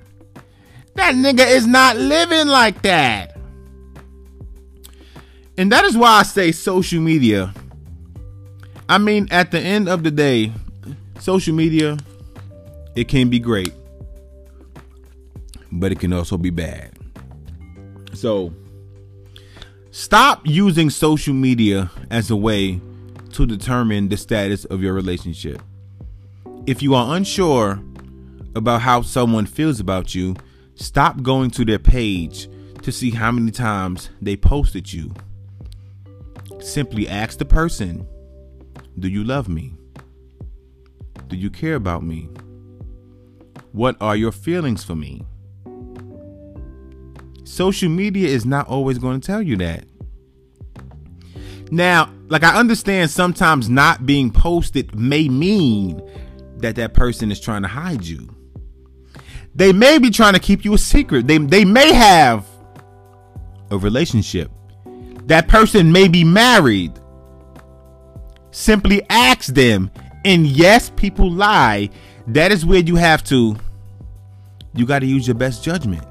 That 0.96 1.13
nigga 1.15 1.46
is 1.46 1.67
not 1.67 1.98
living 1.98 2.48
like 2.48 2.81
that. 2.84 3.38
And 5.57 5.72
that 5.72 5.84
is 5.84 5.98
why 5.98 6.19
I 6.19 6.24
say 6.24 6.51
social 6.51 7.01
media. 7.01 7.53
I 8.89 8.98
mean, 8.98 9.27
at 9.32 9.51
the 9.51 9.60
end 9.60 9.89
of 9.89 10.03
the 10.03 10.12
day, 10.12 10.53
social 11.20 11.53
media, 11.53 11.98
it 12.96 13.10
can 13.10 13.29
be 13.29 13.38
great, 13.38 13.74
but 15.72 15.91
it 15.91 16.00
can 16.00 16.13
also 16.13 16.38
be 16.38 16.50
bad. 16.50 16.94
So, 18.13 18.53
stop 19.91 20.41
using 20.46 20.89
social 20.89 21.34
media 21.34 21.91
as 22.10 22.32
a 22.32 22.36
way 22.36 22.79
to 23.34 23.46
determine 23.46 24.08
the 24.08 24.17
status 24.17 24.63
of 24.65 24.82
your 24.82 24.94
relationship. 24.94 25.62
If 26.65 26.82
you 26.82 26.96
are 26.96 27.15
unsure 27.15 27.79
about 28.56 28.82
how 28.82 29.01
someone 29.01 29.46
feels 29.46 29.79
about 29.79 30.15
you, 30.15 30.36
stop 30.75 31.22
going 31.22 31.51
to 31.51 31.65
their 31.65 31.77
page 31.77 32.50
to 32.84 32.91
see 32.91 33.12
how 33.12 33.32
many 33.32 33.51
times 33.51 34.10
they 34.22 34.38
posted 34.38 34.91
you. 34.91 35.13
Simply 36.62 37.08
ask 37.08 37.38
the 37.38 37.46
person, 37.46 38.08
Do 39.00 39.08
you 39.08 39.24
love 39.24 39.48
me? 39.48 39.75
Do 41.27 41.36
you 41.36 41.50
care 41.50 41.75
about 41.75 42.04
me? 42.04 42.30
What 43.72 43.96
are 44.01 44.16
your 44.16 44.32
feelings 44.32 44.84
for 44.84 44.96
me? 44.96 45.24
Social 47.44 47.89
media 47.89 48.27
is 48.27 48.46
not 48.46 48.68
always 48.68 48.98
going 48.98 49.22
to 49.22 49.25
tell 49.25 49.42
you 49.42 49.56
that. 49.58 49.86
Now, 51.70 52.12
like 52.30 52.44
I 52.44 52.56
understand 52.56 53.12
sometimes 53.12 53.70
not 53.70 54.06
being 54.06 54.32
posted 54.32 54.96
may 54.96 55.27
mean 55.30 56.01
that 56.58 56.75
that 56.77 56.94
person 56.94 57.32
is 57.32 57.39
trying 57.39 57.62
to 57.62 57.68
hide 57.68 58.04
you. 58.04 58.34
They 59.54 59.74
may 59.74 60.00
be 60.00 60.10
trying 60.10 60.34
to 60.34 60.39
keep 60.39 60.66
you 60.66 60.74
a 60.74 60.77
secret. 60.77 61.27
They 61.27 61.38
they 61.38 61.66
may 61.66 61.94
have 61.94 62.48
a 63.70 63.77
relationship. 63.77 64.51
That 65.25 65.48
person 65.48 65.92
may 65.92 66.08
be 66.08 66.24
married. 66.24 66.94
Simply 68.58 69.04
ask 69.12 69.54
them. 69.54 69.92
And 70.26 70.48
yes, 70.48 70.90
people 70.96 71.30
lie. 71.30 71.92
That 72.26 72.52
is 72.52 72.66
where 72.66 72.80
you 72.80 72.96
have 72.96 73.24
to 73.26 73.56
you 74.74 74.88
got 74.88 75.00
to 75.00 75.06
use 75.06 75.28
your 75.28 75.36
best 75.36 75.64
judgment. 75.64 76.04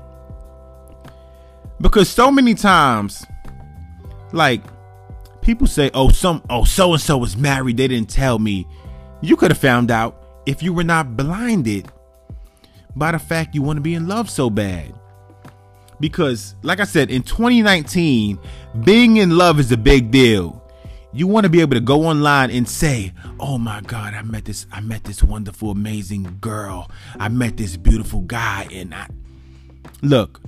Because 1.81 2.09
so 2.09 2.31
many 2.31 2.55
times 2.55 3.26
like 4.33 4.62
people 5.41 5.67
say, 5.67 5.91
"Oh, 5.93 6.11
some 6.11 6.41
oh 6.49 6.62
so 6.62 6.93
and 6.93 7.03
so 7.03 7.19
was 7.19 7.37
married. 7.37 7.79
They 7.79 7.88
didn't 7.88 8.11
tell 8.11 8.38
me." 8.38 8.65
You 9.23 9.35
could 9.37 9.50
have 9.50 9.59
found 9.59 9.91
out 9.91 10.17
if 10.47 10.62
you 10.62 10.73
were 10.73 10.85
not 10.85 11.17
blinded 11.17 11.91
by 12.95 13.11
the 13.11 13.19
fact 13.19 13.57
you 13.57 13.62
want 13.62 13.79
to 13.79 13.81
be 13.81 13.95
in 13.95 14.07
love 14.07 14.31
so 14.31 14.50
bad. 14.50 14.95
Because, 15.99 16.55
like 16.62 16.79
I 16.79 16.85
said, 16.85 17.11
in 17.11 17.23
2019, 17.23 18.38
being 18.85 19.17
in 19.17 19.37
love 19.37 19.59
is 19.59 19.73
a 19.73 19.76
big 19.76 20.12
deal. 20.12 20.62
You 21.16 21.26
want 21.26 21.44
to 21.44 21.50
be 21.50 21.62
able 21.62 21.73
to 21.73 21.80
go 21.80 22.04
online 22.04 22.50
and 22.50 22.68
say, 22.68 23.14
"Oh 23.40 23.56
my 23.56 23.80
God, 23.80 24.12
I 24.12 24.20
met 24.20 24.44
this, 24.44 24.66
I 24.70 24.82
met 24.82 25.04
this 25.04 25.23
wonderful, 25.23 25.70
amazing 25.70 26.37
girl. 26.42 26.90
I 27.18 27.30
met 27.30 27.56
this 27.56 27.78
beautiful 27.78 28.20
guy." 28.20 28.68
And 28.70 28.94
I 28.94 29.06
look, 30.02 30.42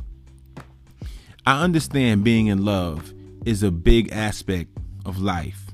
I 1.47 1.65
understand 1.65 2.23
being 2.23 2.49
in 2.49 2.67
love 2.67 3.15
is 3.47 3.63
a 3.63 3.71
big 3.71 4.13
aspect 4.13 4.77
of 5.07 5.19
life. 5.19 5.71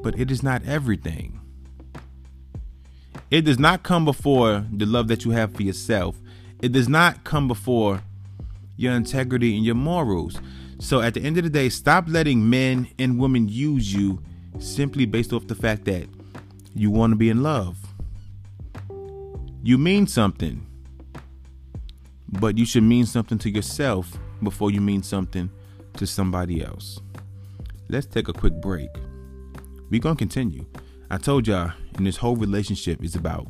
But 0.00 0.16
it 0.16 0.30
is 0.30 0.44
not 0.44 0.62
everything. 0.64 1.40
It 3.32 3.42
does 3.42 3.58
not 3.58 3.82
come 3.82 4.04
before 4.04 4.64
the 4.72 4.86
love 4.86 5.08
that 5.08 5.24
you 5.24 5.32
have 5.32 5.56
for 5.56 5.64
yourself. 5.64 6.14
It 6.62 6.70
does 6.70 6.88
not 6.88 7.24
come 7.24 7.48
before 7.48 8.02
your 8.76 8.92
integrity 8.92 9.56
and 9.56 9.64
your 9.64 9.74
morals. 9.74 10.38
So 10.78 11.00
at 11.00 11.14
the 11.14 11.22
end 11.22 11.38
of 11.38 11.44
the 11.44 11.50
day, 11.50 11.68
stop 11.68 12.04
letting 12.08 12.48
men 12.48 12.88
and 12.98 13.18
women 13.18 13.48
use 13.48 13.92
you 13.92 14.22
simply 14.58 15.06
based 15.06 15.32
off 15.32 15.46
the 15.46 15.54
fact 15.54 15.84
that 15.86 16.08
you 16.74 16.90
want 16.90 17.12
to 17.12 17.16
be 17.16 17.30
in 17.30 17.42
love. 17.42 17.78
You 19.62 19.78
mean 19.78 20.06
something, 20.06 20.66
but 22.28 22.56
you 22.56 22.66
should 22.66 22.84
mean 22.84 23.06
something 23.06 23.38
to 23.38 23.50
yourself 23.50 24.16
before 24.42 24.70
you 24.70 24.80
mean 24.80 25.02
something 25.02 25.50
to 25.94 26.06
somebody 26.06 26.62
else 26.62 27.00
let's 27.88 28.06
take 28.06 28.28
a 28.28 28.32
quick 28.32 28.54
break. 28.54 28.90
We're 29.90 30.00
going 30.00 30.16
to 30.16 30.18
continue. 30.18 30.66
I 31.10 31.18
told 31.18 31.46
y'all, 31.46 31.72
and 31.96 32.06
this 32.06 32.16
whole 32.16 32.36
relationship 32.36 33.02
is 33.04 33.14
about, 33.14 33.46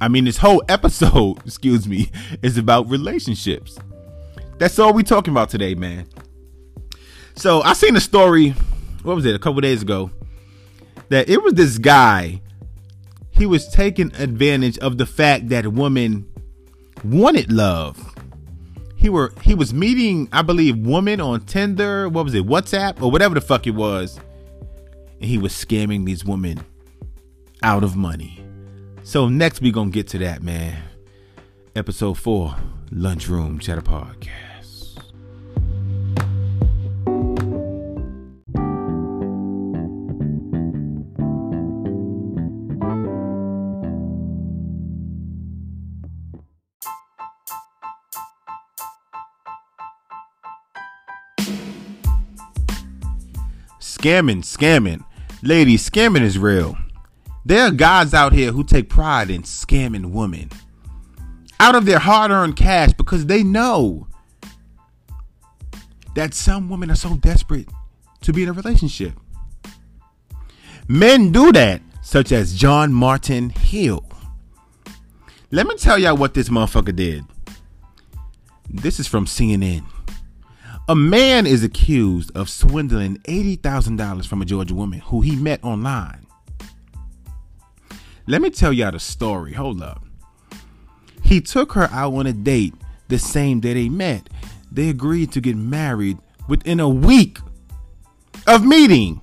I 0.00 0.08
mean, 0.08 0.24
this 0.24 0.38
whole 0.38 0.62
episode, 0.68 1.38
excuse 1.46 1.86
me, 1.86 2.10
is 2.42 2.56
about 2.56 2.88
relationships. 2.88 3.78
That's 4.58 4.78
all 4.78 4.94
we're 4.94 5.02
talking 5.02 5.32
about 5.32 5.50
today, 5.50 5.74
man. 5.74 6.06
So 7.38 7.62
I 7.62 7.72
seen 7.74 7.94
a 7.94 8.00
story, 8.00 8.50
what 9.04 9.14
was 9.14 9.24
it, 9.24 9.32
a 9.36 9.38
couple 9.38 9.60
days 9.60 9.80
ago. 9.80 10.10
that 11.10 11.28
it 11.28 11.40
was 11.40 11.54
this 11.54 11.78
guy. 11.78 12.42
He 13.30 13.46
was 13.46 13.68
taking 13.68 14.12
advantage 14.16 14.76
of 14.78 14.98
the 14.98 15.06
fact 15.06 15.48
that 15.50 15.68
women 15.68 16.26
wanted 17.04 17.52
love. 17.52 17.96
He 18.96 19.08
were 19.08 19.32
he 19.42 19.54
was 19.54 19.72
meeting, 19.72 20.28
I 20.32 20.42
believe, 20.42 20.78
women 20.78 21.20
on 21.20 21.42
Tinder, 21.46 22.08
what 22.08 22.24
was 22.24 22.34
it, 22.34 22.44
WhatsApp, 22.44 23.00
or 23.00 23.12
whatever 23.12 23.36
the 23.36 23.40
fuck 23.40 23.68
it 23.68 23.76
was. 23.76 24.18
And 25.20 25.26
he 25.26 25.38
was 25.38 25.52
scamming 25.52 26.04
these 26.04 26.24
women 26.24 26.58
out 27.62 27.84
of 27.84 27.94
money. 27.94 28.44
So 29.04 29.28
next 29.28 29.60
we 29.60 29.70
gonna 29.70 29.90
get 29.90 30.08
to 30.08 30.18
that, 30.18 30.42
man. 30.42 30.82
Episode 31.76 32.18
four, 32.18 32.56
Lunchroom 32.90 33.60
Chatter 33.60 33.80
Podcast. 33.80 34.57
Scamming, 53.98 54.44
scamming. 54.44 55.04
Ladies, 55.42 55.90
scamming 55.90 56.22
is 56.22 56.38
real. 56.38 56.78
There 57.44 57.66
are 57.66 57.72
guys 57.72 58.14
out 58.14 58.32
here 58.32 58.52
who 58.52 58.62
take 58.62 58.88
pride 58.88 59.28
in 59.28 59.42
scamming 59.42 60.12
women 60.12 60.50
out 61.58 61.74
of 61.74 61.84
their 61.84 61.98
hard 61.98 62.30
earned 62.30 62.54
cash 62.54 62.92
because 62.92 63.26
they 63.26 63.42
know 63.42 64.06
that 66.14 66.32
some 66.32 66.68
women 66.68 66.92
are 66.92 66.96
so 66.96 67.16
desperate 67.16 67.68
to 68.20 68.32
be 68.32 68.44
in 68.44 68.48
a 68.48 68.52
relationship. 68.52 69.14
Men 70.86 71.32
do 71.32 71.50
that, 71.50 71.82
such 72.00 72.30
as 72.30 72.54
John 72.54 72.92
Martin 72.92 73.50
Hill. 73.50 74.08
Let 75.50 75.66
me 75.66 75.74
tell 75.74 75.98
y'all 75.98 76.16
what 76.16 76.34
this 76.34 76.50
motherfucker 76.50 76.94
did. 76.94 77.24
This 78.70 79.00
is 79.00 79.08
from 79.08 79.26
CNN. 79.26 79.82
A 80.90 80.94
man 80.94 81.46
is 81.46 81.62
accused 81.62 82.34
of 82.34 82.48
swindling 82.48 83.18
$80,000 83.18 84.26
from 84.26 84.40
a 84.40 84.46
Georgia 84.46 84.74
woman 84.74 85.00
who 85.00 85.20
he 85.20 85.36
met 85.36 85.62
online. 85.62 86.24
Let 88.26 88.40
me 88.40 88.48
tell 88.48 88.72
y'all 88.72 88.92
the 88.92 88.98
story. 88.98 89.52
Hold 89.52 89.82
up. 89.82 90.02
He 91.22 91.42
took 91.42 91.72
her 91.72 91.90
out 91.92 92.14
on 92.14 92.26
a 92.26 92.32
date 92.32 92.72
the 93.08 93.18
same 93.18 93.60
day 93.60 93.74
they 93.74 93.90
met. 93.90 94.30
They 94.72 94.88
agreed 94.88 95.30
to 95.32 95.42
get 95.42 95.56
married 95.56 96.16
within 96.48 96.80
a 96.80 96.88
week 96.88 97.38
of 98.46 98.64
meeting. 98.64 99.20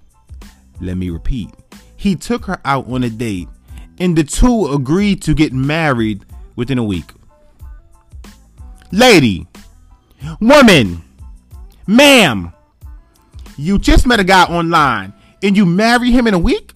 Let 0.79 0.98
me 0.98 1.10
repeat. 1.10 1.50
He 1.95 2.15
took 2.15 2.45
her 2.45 2.60
out 2.63 2.88
on 2.88 3.03
a 3.03 3.10
date 3.10 3.48
and 3.98 4.15
the 4.15 4.24
two 4.24 4.67
agreed 4.67 5.24
to 5.24 5.34
get 5.34 5.51
married 5.51 6.25
within 6.55 6.77
a 6.77 6.84
week. 6.84 7.12
Lady, 8.91 9.48
woman, 10.39 11.01
Ma'am, 11.88 12.51
you 13.58 13.77
just 13.77 14.08
met 14.08 14.20
a 14.20 14.24
guy 14.24 14.44
online 14.44 15.13
and 15.44 15.56
you 15.56 15.65
marry 15.65 16.12
him 16.12 16.27
in 16.27 16.34
a 16.34 16.39
week? 16.39 16.74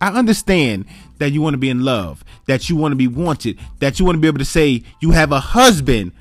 I 0.00 0.08
understand 0.08 0.86
that 1.18 1.32
you 1.32 1.40
want 1.40 1.54
to 1.54 1.58
be 1.58 1.70
in 1.70 1.84
love, 1.84 2.24
that 2.46 2.68
you 2.68 2.76
want 2.76 2.92
to 2.92 2.96
be 2.96 3.08
wanted, 3.08 3.58
that 3.80 3.98
you 3.98 4.04
want 4.04 4.16
to 4.16 4.20
be 4.20 4.28
able 4.28 4.38
to 4.38 4.44
say 4.44 4.82
you 5.00 5.10
have 5.10 5.32
a 5.32 5.40
husband. 5.40 6.12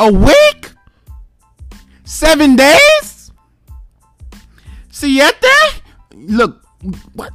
A 0.00 0.12
week? 0.12 0.70
Seven 2.04 2.56
days? 2.56 3.32
Siete? 4.90 5.82
Look, 6.14 6.64
what? 7.14 7.32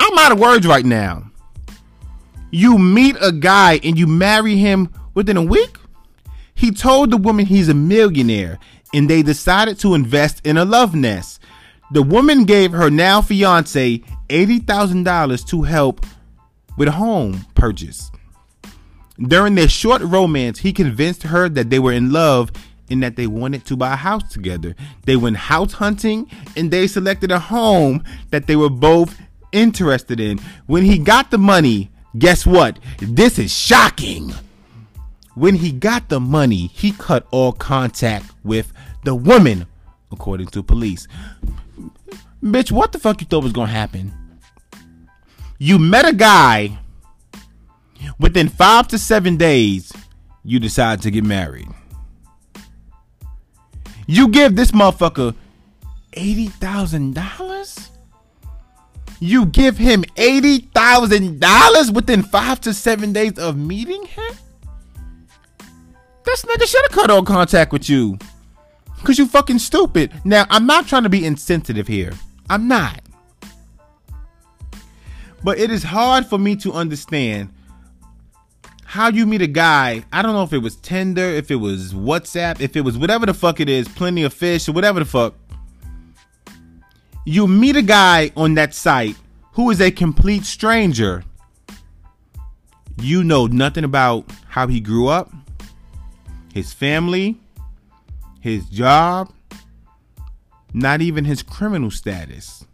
I'm 0.00 0.18
out 0.18 0.32
of 0.32 0.40
words 0.40 0.66
right 0.66 0.84
now. 0.84 1.30
You 2.50 2.78
meet 2.78 3.16
a 3.20 3.32
guy 3.32 3.80
and 3.84 3.98
you 3.98 4.06
marry 4.06 4.56
him 4.56 4.92
within 5.14 5.36
a 5.36 5.42
week? 5.42 5.76
He 6.54 6.70
told 6.70 7.10
the 7.10 7.16
woman 7.16 7.46
he's 7.46 7.68
a 7.68 7.74
millionaire 7.74 8.58
and 8.92 9.08
they 9.08 9.22
decided 9.22 9.78
to 9.80 9.94
invest 9.94 10.44
in 10.44 10.56
a 10.56 10.64
love 10.64 10.94
nest. 10.94 11.40
The 11.92 12.02
woman 12.02 12.44
gave 12.44 12.72
her 12.72 12.90
now 12.90 13.20
fiance 13.20 14.02
$80,000 14.28 15.48
to 15.48 15.62
help 15.62 16.06
with 16.76 16.88
a 16.88 16.92
home 16.92 17.46
purchase. 17.54 18.10
During 19.18 19.54
their 19.54 19.68
short 19.68 20.00
romance, 20.02 20.60
he 20.60 20.72
convinced 20.72 21.24
her 21.24 21.48
that 21.50 21.68
they 21.68 21.78
were 21.78 21.92
in 21.92 22.12
love 22.12 22.50
and 22.90 23.02
that 23.02 23.16
they 23.16 23.26
wanted 23.26 23.64
to 23.66 23.76
buy 23.76 23.92
a 23.92 23.96
house 23.96 24.32
together. 24.32 24.74
They 25.04 25.16
went 25.16 25.36
house 25.36 25.74
hunting 25.74 26.30
and 26.56 26.70
they 26.70 26.86
selected 26.86 27.30
a 27.30 27.38
home 27.38 28.02
that 28.30 28.46
they 28.46 28.56
were 28.56 28.70
both 28.70 29.20
interested 29.52 30.20
in. 30.20 30.38
When 30.66 30.84
he 30.84 30.98
got 30.98 31.30
the 31.30 31.38
money, 31.38 31.90
guess 32.18 32.46
what? 32.46 32.78
This 32.98 33.38
is 33.38 33.52
shocking. 33.52 34.32
When 35.34 35.54
he 35.54 35.72
got 35.72 36.08
the 36.08 36.20
money, 36.20 36.68
he 36.68 36.92
cut 36.92 37.26
all 37.30 37.52
contact 37.52 38.32
with 38.42 38.72
the 39.04 39.14
woman, 39.14 39.66
according 40.12 40.48
to 40.48 40.62
police. 40.62 41.06
Bitch, 42.42 42.70
what 42.70 42.92
the 42.92 42.98
fuck 42.98 43.20
you 43.20 43.26
thought 43.26 43.42
was 43.42 43.52
gonna 43.52 43.72
happen? 43.72 44.12
You 45.58 45.78
met 45.78 46.08
a 46.08 46.14
guy 46.14 46.78
within 48.18 48.48
five 48.48 48.88
to 48.88 48.98
seven 48.98 49.36
days, 49.36 49.92
you 50.44 50.58
decide 50.58 51.02
to 51.02 51.10
get 51.10 51.24
married. 51.24 51.68
You 54.06 54.28
give 54.28 54.56
this 54.56 54.72
motherfucker 54.72 55.34
$80,000? 56.12 57.88
You 59.20 59.46
give 59.46 59.76
him 59.76 60.02
$80,000 60.16 61.94
within 61.94 62.22
five 62.22 62.60
to 62.62 62.72
seven 62.72 63.12
days 63.12 63.38
of 63.38 63.56
meeting 63.56 64.04
him? 64.06 64.32
This 66.24 66.42
nigga 66.42 66.66
should 66.66 66.82
have 66.82 66.92
cut 66.92 67.10
all 67.10 67.22
contact 67.22 67.72
with 67.72 67.88
you. 67.88 68.18
Cause 69.02 69.18
you 69.18 69.26
fucking 69.26 69.58
stupid. 69.58 70.12
Now, 70.24 70.44
I'm 70.50 70.66
not 70.66 70.86
trying 70.86 71.04
to 71.04 71.08
be 71.08 71.24
insensitive 71.24 71.88
here. 71.88 72.12
I'm 72.48 72.68
not. 72.68 73.00
But 75.42 75.58
it 75.58 75.70
is 75.70 75.82
hard 75.82 76.26
for 76.26 76.38
me 76.38 76.56
to 76.56 76.72
understand 76.72 77.52
how 78.84 79.08
you 79.08 79.24
meet 79.24 79.40
a 79.40 79.46
guy. 79.46 80.04
I 80.12 80.20
don't 80.20 80.32
know 80.32 80.42
if 80.42 80.52
it 80.52 80.58
was 80.58 80.76
Tinder, 80.76 81.22
if 81.22 81.50
it 81.50 81.56
was 81.56 81.94
WhatsApp, 81.94 82.60
if 82.60 82.76
it 82.76 82.80
was 82.80 82.98
whatever 82.98 83.24
the 83.24 83.32
fuck 83.32 83.60
it 83.60 83.68
is, 83.68 83.86
plenty 83.86 84.24
of 84.24 84.34
fish, 84.34 84.68
or 84.68 84.72
whatever 84.72 84.98
the 84.98 85.04
fuck. 85.04 85.34
You 87.24 87.46
meet 87.46 87.76
a 87.76 87.82
guy 87.82 88.32
on 88.36 88.54
that 88.54 88.74
site 88.74 89.16
who 89.52 89.70
is 89.70 89.80
a 89.80 89.90
complete 89.90 90.44
stranger. 90.44 91.22
You 93.00 93.22
know 93.22 93.46
nothing 93.46 93.84
about 93.84 94.30
how 94.48 94.66
he 94.66 94.80
grew 94.80 95.06
up, 95.06 95.32
his 96.52 96.72
family, 96.72 97.38
his 98.40 98.64
job, 98.66 99.32
not 100.72 101.00
even 101.00 101.24
his 101.24 101.42
criminal 101.42 101.90
status. 101.90 102.64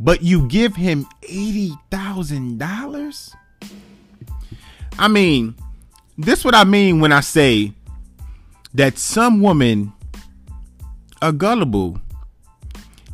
But 0.00 0.22
you 0.22 0.46
give 0.46 0.76
him 0.76 1.06
$80,000? 1.22 3.34
I 4.98 5.08
mean, 5.08 5.54
this 6.16 6.44
what 6.44 6.54
I 6.54 6.64
mean 6.64 7.00
when 7.00 7.12
I 7.12 7.20
say 7.20 7.72
that 8.74 8.98
some 8.98 9.40
women 9.40 9.92
are 11.20 11.32
gullible. 11.32 12.00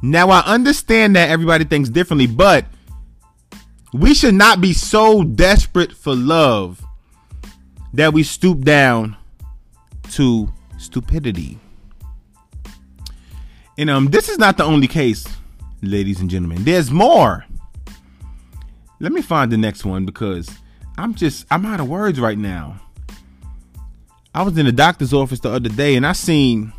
Now 0.03 0.31
I 0.31 0.41
understand 0.41 1.17
that 1.17 1.31
everybody 1.31 1.65
thinks 1.65 1.89
differently, 1.89 2.27
but 2.27 2.67
we 3.93 4.13
should 4.13 4.35
not 4.35 4.61
be 4.61 4.73
so 4.73 5.23
desperate 5.23 5.93
for 5.93 6.15
love 6.15 6.85
that 7.95 8.13
we 8.13 8.23
stoop 8.23 8.63
down 8.63 9.17
to 10.11 10.53
stupidity. 10.85 11.59
And 13.77 13.91
um, 13.91 14.07
this 14.07 14.29
is 14.29 14.39
not 14.39 14.57
the 14.57 14.65
only 14.65 14.87
case, 14.87 15.27
ladies 15.83 16.21
and 16.21 16.31
gentlemen. 16.31 16.63
There's 16.65 16.91
more. 16.91 17.45
Let 19.01 19.13
me 19.13 19.23
find 19.23 19.51
the 19.51 19.57
next 19.57 19.85
one 19.85 20.07
because 20.07 20.49
I'm 20.97 21.15
just 21.15 21.47
I'm 21.51 21.67
out 21.67 21.81
of 21.81 21.89
words 21.89 22.21
right 22.21 22.39
now. 22.39 22.81
I 24.35 24.43
was 24.43 24.57
in 24.57 24.67
the 24.67 24.73
doctor's 24.73 25.13
office 25.13 25.41
the 25.41 25.51
other 25.51 25.69
day 25.69 25.97
and 25.97 26.07
I 26.07 26.13
seen 26.13 26.73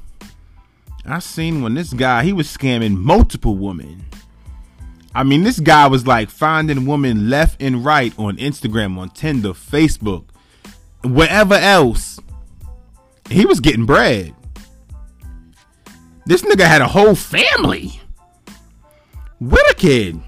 I 1.05 1.19
seen 1.19 1.61
when 1.61 1.75
this 1.75 1.93
guy 1.93 2.23
he 2.23 2.33
was 2.33 2.47
scamming 2.47 2.97
multiple 2.97 3.57
women. 3.57 4.05
I 5.13 5.23
mean, 5.23 5.43
this 5.43 5.59
guy 5.59 5.87
was 5.87 6.05
like 6.05 6.29
finding 6.29 6.85
women 6.85 7.29
left 7.29 7.61
and 7.61 7.85
right 7.85 8.13
on 8.17 8.35
Instagram, 8.37 8.97
on 8.97 9.09
Tinder, 9.09 9.53
Facebook, 9.53 10.25
wherever 11.03 11.53
else 11.53 12.19
he 13.29 13.45
was 13.45 13.59
getting 13.59 13.85
bread. 13.85 14.33
This 16.25 16.41
nigga 16.41 16.65
had 16.65 16.81
a 16.81 16.87
whole 16.87 17.15
family 17.15 17.99
with 19.39 19.71
a 19.71 19.75
kid. 19.75 20.19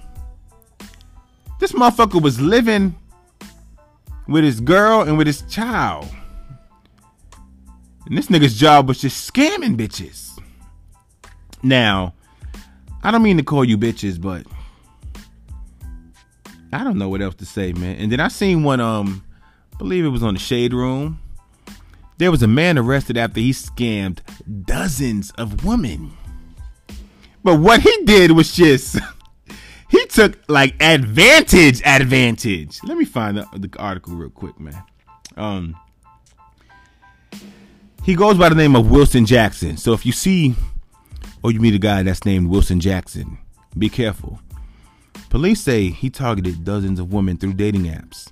This 1.59 1.71
motherfucker 1.71 2.21
was 2.21 2.39
living 2.39 2.95
with 4.27 4.43
his 4.43 4.59
girl 4.59 5.01
and 5.01 5.17
with 5.17 5.27
his 5.27 5.41
child. 5.43 6.07
And 8.05 8.17
this 8.17 8.27
nigga's 8.27 8.57
job 8.57 8.87
was 8.87 9.01
just 9.01 9.33
scamming 9.33 9.75
bitches. 9.75 10.39
Now, 11.63 12.13
I 13.03 13.11
don't 13.11 13.23
mean 13.23 13.37
to 13.37 13.43
call 13.43 13.65
you 13.65 13.77
bitches, 13.77 14.21
but 14.21 14.45
I 16.71 16.83
don't 16.83 16.97
know 16.97 17.09
what 17.09 17.21
else 17.21 17.35
to 17.35 17.45
say, 17.45 17.73
man. 17.73 17.97
And 17.97 18.11
then 18.11 18.19
I 18.19 18.27
seen 18.27 18.63
one, 18.63 18.79
um, 18.79 19.23
I 19.73 19.77
believe 19.77 20.05
it 20.05 20.09
was 20.09 20.23
on 20.23 20.35
the 20.35 20.39
Shade 20.39 20.73
Room. 20.73 21.19
There 22.17 22.31
was 22.31 22.41
a 22.41 22.47
man 22.47 22.77
arrested 22.77 23.17
after 23.17 23.39
he 23.39 23.51
scammed 23.51 24.19
dozens 24.65 25.31
of 25.31 25.63
women. 25.63 26.13
But 27.43 27.59
what 27.59 27.81
he 27.81 27.95
did 28.05 28.31
was 28.31 28.55
just 28.55 28.97
he 29.89 30.05
took 30.07 30.37
like 30.49 30.75
advantage, 30.81 31.81
advantage. 31.85 32.79
Let 32.83 32.97
me 32.97 33.05
find 33.05 33.37
the, 33.37 33.47
the 33.53 33.69
article 33.79 34.15
real 34.15 34.31
quick, 34.31 34.59
man. 34.59 34.83
Um, 35.35 35.75
he 38.03 38.15
goes 38.15 38.37
by 38.37 38.49
the 38.49 38.55
name 38.55 38.75
of 38.75 38.89
Wilson 38.89 39.25
Jackson. 39.25 39.77
So 39.77 39.93
if 39.93 40.05
you 40.05 40.11
see 40.11 40.55
or 41.43 41.51
you 41.51 41.59
meet 41.59 41.75
a 41.75 41.79
guy 41.79 42.03
that's 42.03 42.25
named 42.25 42.49
Wilson 42.49 42.79
Jackson, 42.79 43.37
be 43.77 43.89
careful. 43.89 44.39
Police 45.29 45.61
say 45.61 45.89
he 45.89 46.09
targeted 46.09 46.63
dozens 46.63 46.99
of 46.99 47.13
women 47.13 47.37
through 47.37 47.53
dating 47.53 47.83
apps. 47.83 48.31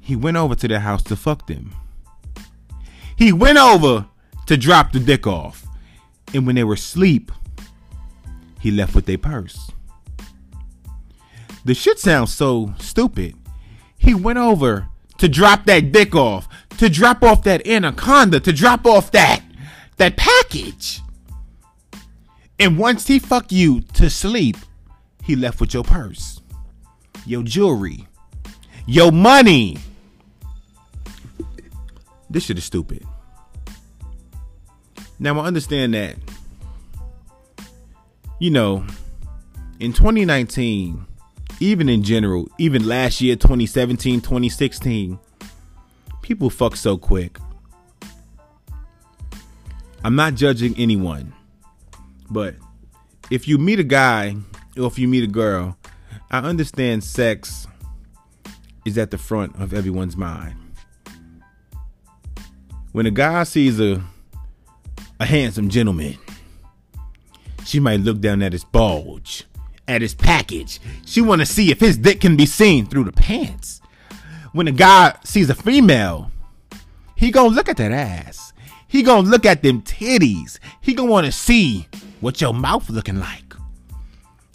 He 0.00 0.14
went 0.14 0.36
over 0.36 0.54
to 0.54 0.68
their 0.68 0.80
house 0.80 1.02
to 1.04 1.16
fuck 1.16 1.46
them. 1.48 1.74
He 3.16 3.32
went 3.32 3.58
over 3.58 4.06
to 4.46 4.56
drop 4.56 4.92
the 4.92 5.00
dick 5.00 5.26
off. 5.26 5.66
And 6.34 6.46
when 6.46 6.56
they 6.56 6.64
were 6.64 6.74
asleep, 6.74 7.32
he 8.60 8.70
left 8.70 8.94
with 8.94 9.06
their 9.06 9.18
purse. 9.18 9.70
The 11.64 11.74
shit 11.74 11.98
sounds 11.98 12.32
so 12.32 12.74
stupid. 12.78 13.34
He 13.98 14.14
went 14.14 14.38
over 14.38 14.88
to 15.18 15.28
drop 15.28 15.64
that 15.66 15.92
dick 15.92 16.14
off, 16.14 16.48
to 16.78 16.88
drop 16.88 17.22
off 17.22 17.42
that 17.44 17.66
anaconda, 17.66 18.38
to 18.40 18.52
drop 18.52 18.86
off 18.86 19.10
that 19.12 19.42
that 19.96 20.16
package. 20.16 21.00
And 22.58 22.78
once 22.78 23.06
he 23.06 23.18
fucked 23.18 23.52
you 23.52 23.80
to 23.94 24.08
sleep, 24.10 24.56
he 25.22 25.36
left 25.36 25.60
with 25.60 25.74
your 25.74 25.84
purse, 25.84 26.40
your 27.24 27.42
jewelry, 27.42 28.06
your 28.86 29.10
money. 29.10 29.78
This 32.28 32.44
shit 32.44 32.58
is 32.58 32.64
stupid. 32.64 33.04
Now 35.18 35.38
I 35.40 35.46
understand 35.46 35.94
that, 35.94 36.16
you 38.38 38.50
know, 38.50 38.84
in 39.80 39.92
2019, 39.92 41.06
even 41.60 41.88
in 41.88 42.02
general, 42.02 42.48
even 42.58 42.86
last 42.86 43.20
year, 43.20 43.36
2017, 43.36 44.20
2016, 44.20 45.18
people 46.22 46.50
fuck 46.50 46.76
so 46.76 46.98
quick. 46.98 47.38
I'm 50.04 50.16
not 50.16 50.34
judging 50.34 50.76
anyone, 50.76 51.32
but 52.30 52.56
if 53.30 53.48
you 53.48 53.58
meet 53.58 53.80
a 53.80 53.84
guy 53.84 54.36
or 54.76 54.86
if 54.86 54.98
you 54.98 55.08
meet 55.08 55.24
a 55.24 55.28
girl, 55.28 55.76
I 56.30 56.40
understand 56.40 57.02
sex 57.04 57.66
is 58.84 58.98
at 58.98 59.10
the 59.10 59.18
front 59.18 59.56
of 59.60 59.72
everyone's 59.72 60.16
mind. 60.16 60.65
When 62.96 63.04
a 63.04 63.10
guy 63.10 63.42
sees 63.42 63.78
a 63.78 64.02
a 65.20 65.26
handsome 65.26 65.68
gentleman, 65.68 66.16
she 67.66 67.78
might 67.78 68.00
look 68.00 68.20
down 68.20 68.40
at 68.40 68.54
his 68.54 68.64
bulge 68.64 69.44
at 69.86 70.00
his 70.00 70.14
package. 70.14 70.80
She 71.04 71.20
want 71.20 71.42
to 71.42 71.46
see 71.46 71.70
if 71.70 71.78
his 71.78 71.98
dick 71.98 72.22
can 72.22 72.38
be 72.38 72.46
seen 72.46 72.86
through 72.86 73.04
the 73.04 73.12
pants. 73.12 73.82
When 74.52 74.66
a 74.66 74.72
guy 74.72 75.14
sees 75.24 75.50
a 75.50 75.54
female, 75.54 76.30
he 77.16 77.30
gonna 77.30 77.54
look 77.54 77.68
at 77.68 77.76
that 77.76 77.92
ass. 77.92 78.54
He 78.88 79.02
gonna 79.02 79.28
look 79.28 79.44
at 79.44 79.62
them 79.62 79.82
titties. 79.82 80.58
He 80.80 80.94
gonna 80.94 81.10
want 81.10 81.26
to 81.26 81.32
see 81.32 81.88
what 82.20 82.40
your 82.40 82.54
mouth 82.54 82.88
looking 82.88 83.20
like. 83.20 83.52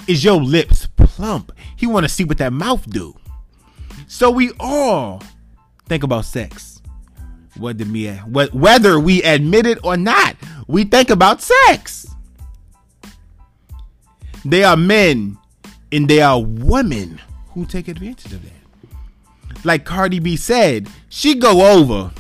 Is 0.08 0.24
your 0.24 0.42
lips 0.42 0.88
plump? 0.88 1.52
He 1.76 1.86
want 1.86 2.06
to 2.06 2.10
see 2.10 2.24
what 2.24 2.40
that 2.40 2.54
mouth 2.54 2.90
do. 2.90 3.16
So 4.08 4.32
we 4.32 4.52
all 4.60 5.22
think 5.86 6.02
about 6.02 6.26
sex. 6.26 6.71
Whether 7.58 7.86
we, 7.86 8.08
whether 8.08 9.00
we 9.00 9.22
admit 9.24 9.66
it 9.66 9.80
or 9.84 9.98
not, 9.98 10.36
we 10.68 10.86
think 10.86 11.10
about 11.10 11.42
sex. 11.42 12.08
They 14.46 14.64
are 14.64 14.78
men 14.78 15.38
and 15.92 16.08
they 16.08 16.22
are 16.22 16.42
women 16.42 17.20
who 17.50 17.66
take 17.66 17.88
advantage 17.88 18.32
of 18.32 18.42
that. 18.44 19.66
Like 19.66 19.86
Cardi 19.86 20.20
B 20.20 20.38
said, 20.38 20.90
she 21.10 21.36
go 21.36 21.80
over. 21.80 22.12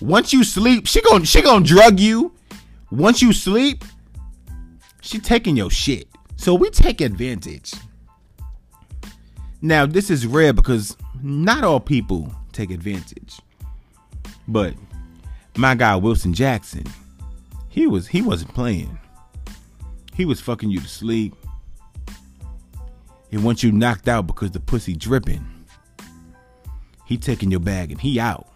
Once 0.00 0.32
you 0.32 0.44
sleep, 0.44 0.86
she 0.86 1.00
gon' 1.00 1.24
she 1.24 1.40
gon' 1.40 1.62
drug 1.62 1.98
you. 1.98 2.32
Once 2.90 3.22
you 3.22 3.32
sleep, 3.32 3.84
she 5.00 5.18
taking 5.18 5.56
your 5.56 5.70
shit. 5.70 6.08
So 6.36 6.54
we 6.54 6.68
take 6.70 7.00
advantage. 7.00 7.72
Now 9.62 9.86
this 9.86 10.10
is 10.10 10.26
rare 10.26 10.52
because 10.52 10.96
not 11.22 11.64
all 11.64 11.80
people 11.80 12.34
take 12.52 12.70
advantage. 12.70 13.40
But 14.46 14.74
my 15.56 15.74
guy 15.74 15.96
Wilson 15.96 16.34
Jackson, 16.34 16.84
he 17.68 17.86
was 17.86 18.06
he 18.06 18.22
wasn't 18.22 18.54
playing. 18.54 18.98
He 20.14 20.24
was 20.24 20.40
fucking 20.40 20.70
you 20.70 20.80
to 20.80 20.88
sleep. 20.88 21.34
And 23.32 23.42
once 23.42 23.62
you 23.62 23.72
knocked 23.72 24.06
out 24.06 24.26
because 24.28 24.52
the 24.52 24.60
pussy 24.60 24.94
dripping, 24.94 25.44
he 27.04 27.18
taking 27.18 27.50
your 27.50 27.60
bag 27.60 27.90
and 27.90 28.00
he 28.00 28.20
out. 28.20 28.46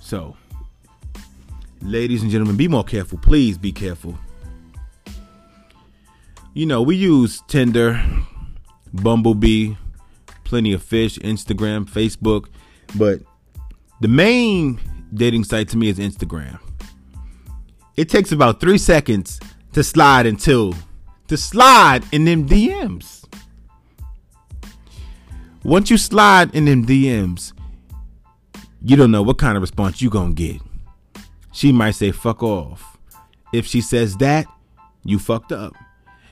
So, 0.00 0.36
ladies 1.82 2.22
and 2.22 2.30
gentlemen, 2.30 2.56
be 2.56 2.68
more 2.68 2.84
careful. 2.84 3.18
Please 3.18 3.58
be 3.58 3.72
careful. 3.72 4.16
You 6.54 6.66
know, 6.66 6.82
we 6.82 6.96
use 6.96 7.42
Tinder, 7.48 8.02
Bumblebee, 8.92 9.74
Plenty 10.44 10.72
of 10.72 10.82
Fish, 10.82 11.18
Instagram, 11.18 11.84
Facebook, 11.84 12.46
but 12.96 13.20
the 14.00 14.08
main 14.08 14.80
dating 15.14 15.44
site 15.44 15.68
to 15.68 15.76
me 15.76 15.88
is 15.88 15.98
Instagram 15.98 16.58
it 17.98 18.08
takes 18.08 18.30
about 18.30 18.60
three 18.60 18.78
seconds 18.78 19.40
to 19.72 19.82
slide 19.82 20.24
until 20.24 20.72
to 21.26 21.36
slide 21.36 22.04
in 22.12 22.24
them 22.24 22.48
DMs. 22.48 23.24
Once 25.64 25.90
you 25.90 25.98
slide 25.98 26.54
in 26.54 26.64
them 26.66 26.86
DMs, 26.86 27.52
you 28.82 28.94
don't 28.94 29.10
know 29.10 29.24
what 29.24 29.36
kind 29.36 29.56
of 29.56 29.62
response 29.62 30.00
you 30.00 30.08
gonna 30.08 30.32
get. 30.32 30.62
She 31.52 31.72
might 31.72 31.96
say 31.96 32.12
fuck 32.12 32.40
off. 32.40 32.96
If 33.52 33.66
she 33.66 33.80
says 33.80 34.16
that, 34.18 34.46
you 35.02 35.18
fucked 35.18 35.50
up. 35.50 35.74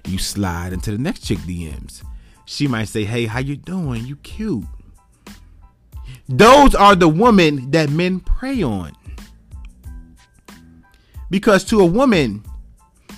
You 0.07 0.19
slide 0.19 0.73
into 0.73 0.93
the 0.93 0.99
next 0.99 1.25
chick 1.25 1.39
DMs. 1.39 2.05
She 2.45 2.69
might 2.69 2.87
say, 2.87 3.05
"Hey, 3.05 3.27
how 3.27 3.41
you 3.41 3.57
doing? 3.57 4.07
You 4.07 4.15
cute." 4.19 4.67
Those 6.29 6.75
are 6.75 6.97
the 6.97 7.09
women 7.09 7.71
that 7.71 7.91
men 7.91 8.21
prey 8.21 8.63
on. 8.63 8.93
Because 11.31 11.65
to 11.65 11.81
a 11.81 11.87
woman, 11.87 12.45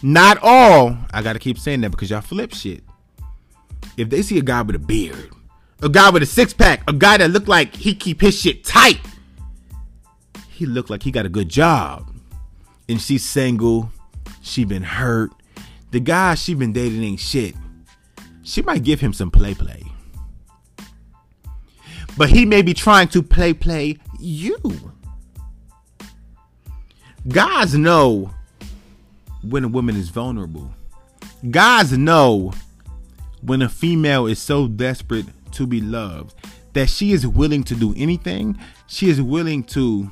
not 0.02 0.38
all, 0.42 0.96
I 1.12 1.22
gotta 1.22 1.38
keep 1.38 1.58
saying 1.58 1.80
that 1.82 1.90
because 1.90 2.10
y'all 2.10 2.20
flip 2.20 2.54
shit. 2.54 2.82
If 3.96 4.10
they 4.10 4.22
see 4.22 4.38
a 4.38 4.42
guy 4.42 4.62
with 4.62 4.76
a 4.76 4.78
beard, 4.78 5.30
a 5.82 5.88
guy 5.88 6.10
with 6.10 6.22
a 6.22 6.26
six 6.26 6.52
pack, 6.52 6.82
a 6.88 6.92
guy 6.92 7.16
that 7.16 7.30
look 7.30 7.48
like 7.48 7.74
he 7.74 7.94
keep 7.94 8.20
his 8.20 8.38
shit 8.38 8.64
tight, 8.64 9.00
he 10.48 10.66
look 10.66 10.90
like 10.90 11.02
he 11.02 11.10
got 11.10 11.26
a 11.26 11.28
good 11.28 11.48
job. 11.48 12.12
And 12.88 13.00
she's 13.00 13.24
single, 13.24 13.90
she 14.42 14.64
been 14.64 14.82
hurt. 14.82 15.30
The 15.90 16.00
guy 16.00 16.34
she 16.34 16.54
been 16.54 16.72
dating 16.72 17.02
ain't 17.02 17.20
shit. 17.20 17.54
She 18.42 18.62
might 18.62 18.82
give 18.82 19.00
him 19.00 19.12
some 19.12 19.30
play 19.30 19.54
play. 19.54 19.82
But 22.18 22.30
he 22.30 22.44
may 22.44 22.62
be 22.62 22.74
trying 22.74 23.08
to 23.08 23.22
play 23.22 23.54
play 23.54 23.96
you. 24.18 24.58
Guys 27.28 27.74
know 27.74 28.34
when 29.42 29.62
a 29.62 29.68
woman 29.68 29.96
is 29.96 30.08
vulnerable. 30.08 30.74
Guys 31.50 31.96
know 31.96 32.52
when 33.40 33.62
a 33.62 33.68
female 33.68 34.26
is 34.26 34.40
so 34.40 34.66
desperate 34.66 35.26
to 35.52 35.66
be 35.66 35.80
loved 35.80 36.34
that 36.72 36.90
she 36.90 37.12
is 37.12 37.24
willing 37.26 37.62
to 37.64 37.76
do 37.76 37.94
anything. 37.96 38.58
She 38.88 39.08
is 39.08 39.22
willing 39.22 39.62
to 39.64 40.10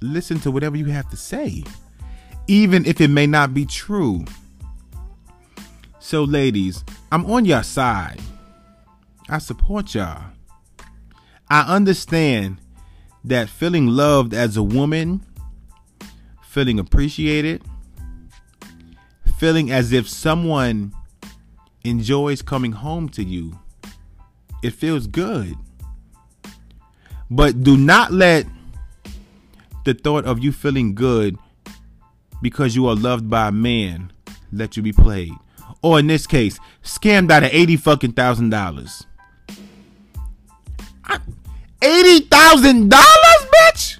listen 0.00 0.40
to 0.40 0.50
whatever 0.50 0.76
you 0.76 0.86
have 0.86 1.10
to 1.10 1.16
say, 1.16 1.64
even 2.46 2.86
if 2.86 3.00
it 3.00 3.08
may 3.08 3.26
not 3.26 3.52
be 3.52 3.66
true. 3.66 4.24
So, 5.98 6.24
ladies, 6.24 6.82
I'm 7.12 7.30
on 7.30 7.44
your 7.44 7.62
side. 7.62 8.20
I 9.28 9.38
support 9.38 9.94
y'all. 9.94 10.24
I 11.50 11.62
understand 11.62 12.60
that 13.24 13.48
feeling 13.48 13.86
loved 13.86 14.34
as 14.34 14.56
a 14.56 14.62
woman 14.62 15.24
feeling 16.42 16.78
appreciated, 16.78 17.62
feeling 19.38 19.70
as 19.70 19.92
if 19.92 20.08
someone 20.08 20.92
enjoys 21.84 22.42
coming 22.42 22.72
home 22.72 23.08
to 23.10 23.22
you. 23.22 23.58
It 24.62 24.70
feels 24.70 25.06
good. 25.06 25.56
But 27.30 27.62
do 27.62 27.76
not 27.76 28.12
let 28.12 28.46
the 29.84 29.94
thought 29.94 30.24
of 30.24 30.42
you 30.42 30.52
feeling 30.52 30.94
good 30.94 31.38
because 32.42 32.74
you 32.74 32.86
are 32.88 32.94
loved 32.96 33.30
by 33.30 33.48
a 33.48 33.52
man 33.52 34.12
let 34.52 34.76
you 34.76 34.82
be 34.82 34.92
played. 34.92 35.32
or 35.82 35.98
in 35.98 36.06
this 36.06 36.26
case, 36.26 36.58
scammed 36.82 37.30
out 37.30 37.42
of 37.44 37.50
eighty 37.52 37.76
fucking 37.76 38.12
thousand 38.12 38.50
dollars. 38.50 39.06
Eighty 41.82 42.26
thousand 42.26 42.90
dollars, 42.90 43.46
bitch, 43.54 43.98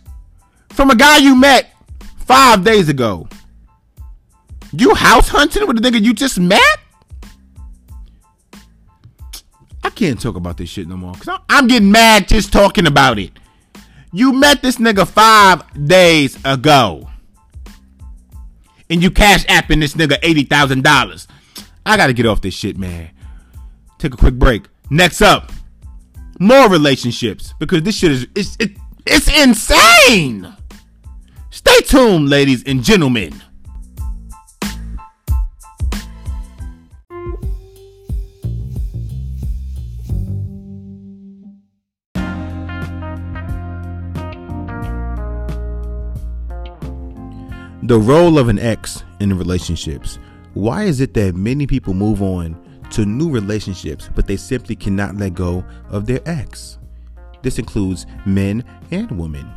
from 0.70 0.90
a 0.90 0.96
guy 0.96 1.18
you 1.18 1.34
met 1.36 1.72
five 2.18 2.64
days 2.64 2.88
ago. 2.88 3.28
You 4.72 4.94
house 4.94 5.28
hunting 5.28 5.66
with 5.66 5.78
a 5.78 5.80
nigga 5.80 6.02
you 6.02 6.12
just 6.12 6.38
met? 6.38 6.60
I 9.82 9.90
can't 9.90 10.20
talk 10.20 10.36
about 10.36 10.56
this 10.56 10.68
shit 10.68 10.86
no 10.86 10.96
more. 10.96 11.14
Cause 11.14 11.40
I'm 11.48 11.66
getting 11.66 11.90
mad 11.90 12.28
just 12.28 12.52
talking 12.52 12.86
about 12.86 13.18
it. 13.18 13.30
You 14.12 14.32
met 14.32 14.60
this 14.60 14.76
nigga 14.76 15.06
five 15.06 15.62
days 15.86 16.38
ago. 16.44 17.08
And 18.90 19.02
you 19.02 19.10
cash 19.10 19.44
apping 19.46 19.80
this 19.80 19.94
nigga 19.94 20.18
$80,000. 20.20 21.26
I 21.86 21.96
gotta 21.96 22.12
get 22.12 22.26
off 22.26 22.40
this 22.40 22.54
shit, 22.54 22.76
man. 22.78 23.10
Take 23.98 24.14
a 24.14 24.16
quick 24.16 24.34
break. 24.34 24.64
Next 24.90 25.22
up, 25.22 25.52
more 26.38 26.68
relationships. 26.68 27.54
Because 27.58 27.82
this 27.82 27.96
shit 27.96 28.12
is 28.12 28.26
it's, 28.34 28.56
it, 28.60 28.72
it's 29.06 29.28
insane. 29.28 30.54
Stay 31.50 31.80
tuned, 31.80 32.28
ladies 32.28 32.62
and 32.64 32.82
gentlemen. 32.82 33.42
The 47.82 47.98
role 47.98 48.38
of 48.38 48.50
an 48.50 48.58
ex 48.58 49.02
in 49.18 49.38
relationships. 49.38 50.18
Why 50.52 50.84
is 50.84 51.00
it 51.00 51.14
that 51.14 51.34
many 51.34 51.66
people 51.66 51.94
move 51.94 52.20
on 52.20 52.67
to 52.90 53.04
new 53.04 53.30
relationships, 53.30 54.08
but 54.14 54.26
they 54.26 54.36
simply 54.36 54.76
cannot 54.76 55.16
let 55.16 55.34
go 55.34 55.64
of 55.90 56.06
their 56.06 56.20
ex? 56.26 56.78
This 57.42 57.58
includes 57.58 58.06
men 58.26 58.64
and 58.90 59.10
women. 59.12 59.52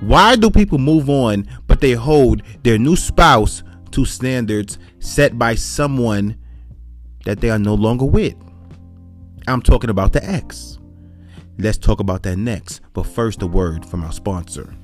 Why 0.00 0.36
do 0.36 0.50
people 0.50 0.78
move 0.78 1.10
on, 1.10 1.46
but 1.66 1.80
they 1.80 1.92
hold 1.92 2.42
their 2.62 2.78
new 2.78 2.96
spouse 2.96 3.62
to 3.92 4.04
standards 4.04 4.78
set 4.98 5.38
by 5.38 5.54
someone 5.54 6.36
that 7.24 7.40
they 7.40 7.50
are 7.50 7.58
no 7.58 7.74
longer 7.74 8.06
with? 8.06 8.34
I'm 9.46 9.62
talking 9.62 9.90
about 9.90 10.12
the 10.12 10.24
ex. 10.24 10.78
Let's 11.58 11.78
talk 11.78 12.00
about 12.00 12.22
that 12.22 12.36
next, 12.36 12.80
but 12.94 13.04
first, 13.04 13.42
a 13.42 13.46
word 13.46 13.84
from 13.84 14.02
our 14.02 14.12
sponsor. 14.12 14.74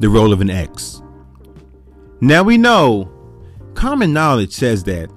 The 0.00 0.08
role 0.08 0.32
of 0.32 0.40
an 0.40 0.50
ex. 0.50 1.02
Now 2.20 2.42
we 2.42 2.58
know 2.58 3.10
common 3.74 4.12
knowledge 4.12 4.52
says 4.52 4.84
that 4.84 5.10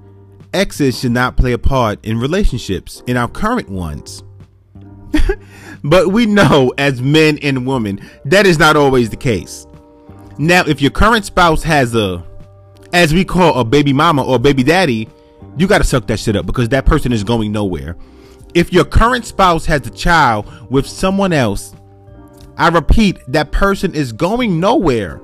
exes 0.52 0.98
should 0.98 1.12
not 1.12 1.36
play 1.36 1.52
a 1.52 1.58
part 1.58 2.04
in 2.04 2.18
relationships, 2.18 3.02
in 3.06 3.16
our 3.16 3.28
current 3.28 3.68
ones. 3.68 4.22
but 5.84 6.08
we 6.08 6.26
know 6.26 6.72
as 6.78 7.02
men 7.02 7.38
and 7.42 7.66
women 7.66 8.00
that 8.24 8.46
is 8.46 8.58
not 8.58 8.76
always 8.76 9.10
the 9.10 9.16
case. 9.16 9.66
Now, 10.38 10.64
if 10.66 10.80
your 10.82 10.90
current 10.90 11.24
spouse 11.24 11.62
has 11.62 11.94
a, 11.94 12.24
as 12.92 13.14
we 13.14 13.24
call 13.24 13.58
a 13.58 13.64
baby 13.64 13.92
mama 13.92 14.24
or 14.24 14.38
baby 14.38 14.62
daddy, 14.62 15.08
you 15.56 15.68
got 15.68 15.78
to 15.78 15.84
suck 15.84 16.06
that 16.08 16.18
shit 16.18 16.36
up 16.36 16.46
because 16.46 16.68
that 16.70 16.86
person 16.86 17.12
is 17.12 17.22
going 17.22 17.52
nowhere. 17.52 17.96
If 18.54 18.72
your 18.72 18.84
current 18.84 19.26
spouse 19.26 19.66
has 19.66 19.86
a 19.86 19.90
child 19.90 20.50
with 20.70 20.86
someone 20.86 21.32
else, 21.32 21.74
I 22.56 22.68
repeat, 22.68 23.18
that 23.28 23.52
person 23.52 23.94
is 23.94 24.12
going 24.12 24.60
nowhere. 24.60 25.20